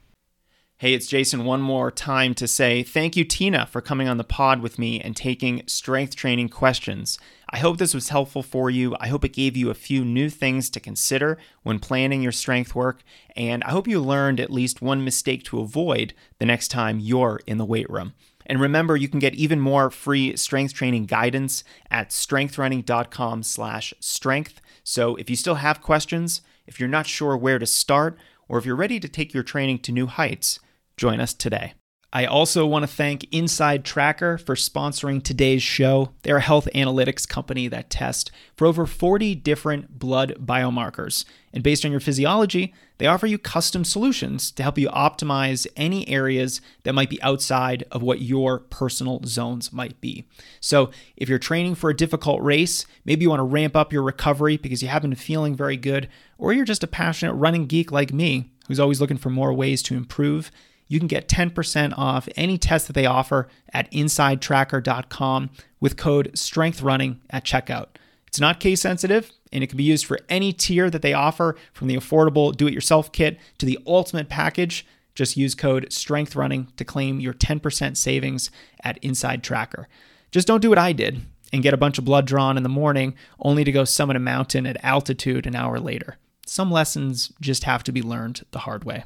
[0.82, 4.24] Hey, it's Jason one more time to say thank you, Tina, for coming on the
[4.24, 7.20] pod with me and taking strength training questions.
[7.52, 8.96] I hope this was helpful for you.
[9.00, 12.74] I hope it gave you a few new things to consider when planning your strength
[12.74, 13.04] work,
[13.36, 17.42] and I hope you learned at least one mistake to avoid the next time you're
[17.46, 18.14] in the weight room.
[18.48, 24.60] And remember, you can get even more free strength training guidance at strengthrunning.com slash strength.
[24.84, 28.18] So if you still have questions, if you're not sure where to start,
[28.50, 30.60] or if you're ready to take your training to new heights,
[31.02, 31.74] join us today.
[32.14, 36.10] I also want to thank Inside Tracker for sponsoring today's show.
[36.22, 41.26] They're a health analytics company that tests for over 40 different blood biomarkers.
[41.54, 46.08] And based on your physiology, they offer you custom solutions to help you optimize any
[46.08, 50.26] areas that might be outside of what your personal zones might be.
[50.60, 54.04] So, if you're training for a difficult race, maybe you want to ramp up your
[54.04, 57.92] recovery because you haven't been feeling very good, or you're just a passionate running geek
[57.92, 60.52] like me who's always looking for more ways to improve
[60.92, 67.22] you can get 10% off any test that they offer at insidetracker.com with code STRENGTHRUNNING
[67.30, 67.88] at checkout.
[68.28, 71.56] It's not case sensitive and it can be used for any tier that they offer
[71.72, 74.86] from the affordable do it yourself kit to the ultimate package.
[75.16, 78.52] Just use code STRENGTHRUNNING to claim your 10% savings
[78.84, 79.88] at Inside Tracker.
[80.30, 81.22] Just don't do what I did
[81.54, 84.20] and get a bunch of blood drawn in the morning only to go summit a
[84.20, 86.18] mountain at altitude an hour later.
[86.46, 89.06] Some lessons just have to be learned the hard way.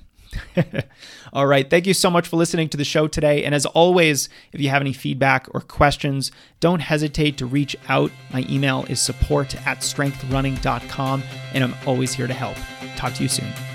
[1.34, 1.70] All right.
[1.70, 3.44] Thank you so much for listening to the show today.
[3.44, 8.12] And as always, if you have any feedback or questions, don't hesitate to reach out.
[8.32, 11.24] My email is support at strengthrunning.com,
[11.54, 12.58] and I'm always here to help.
[12.96, 13.75] Talk to you soon.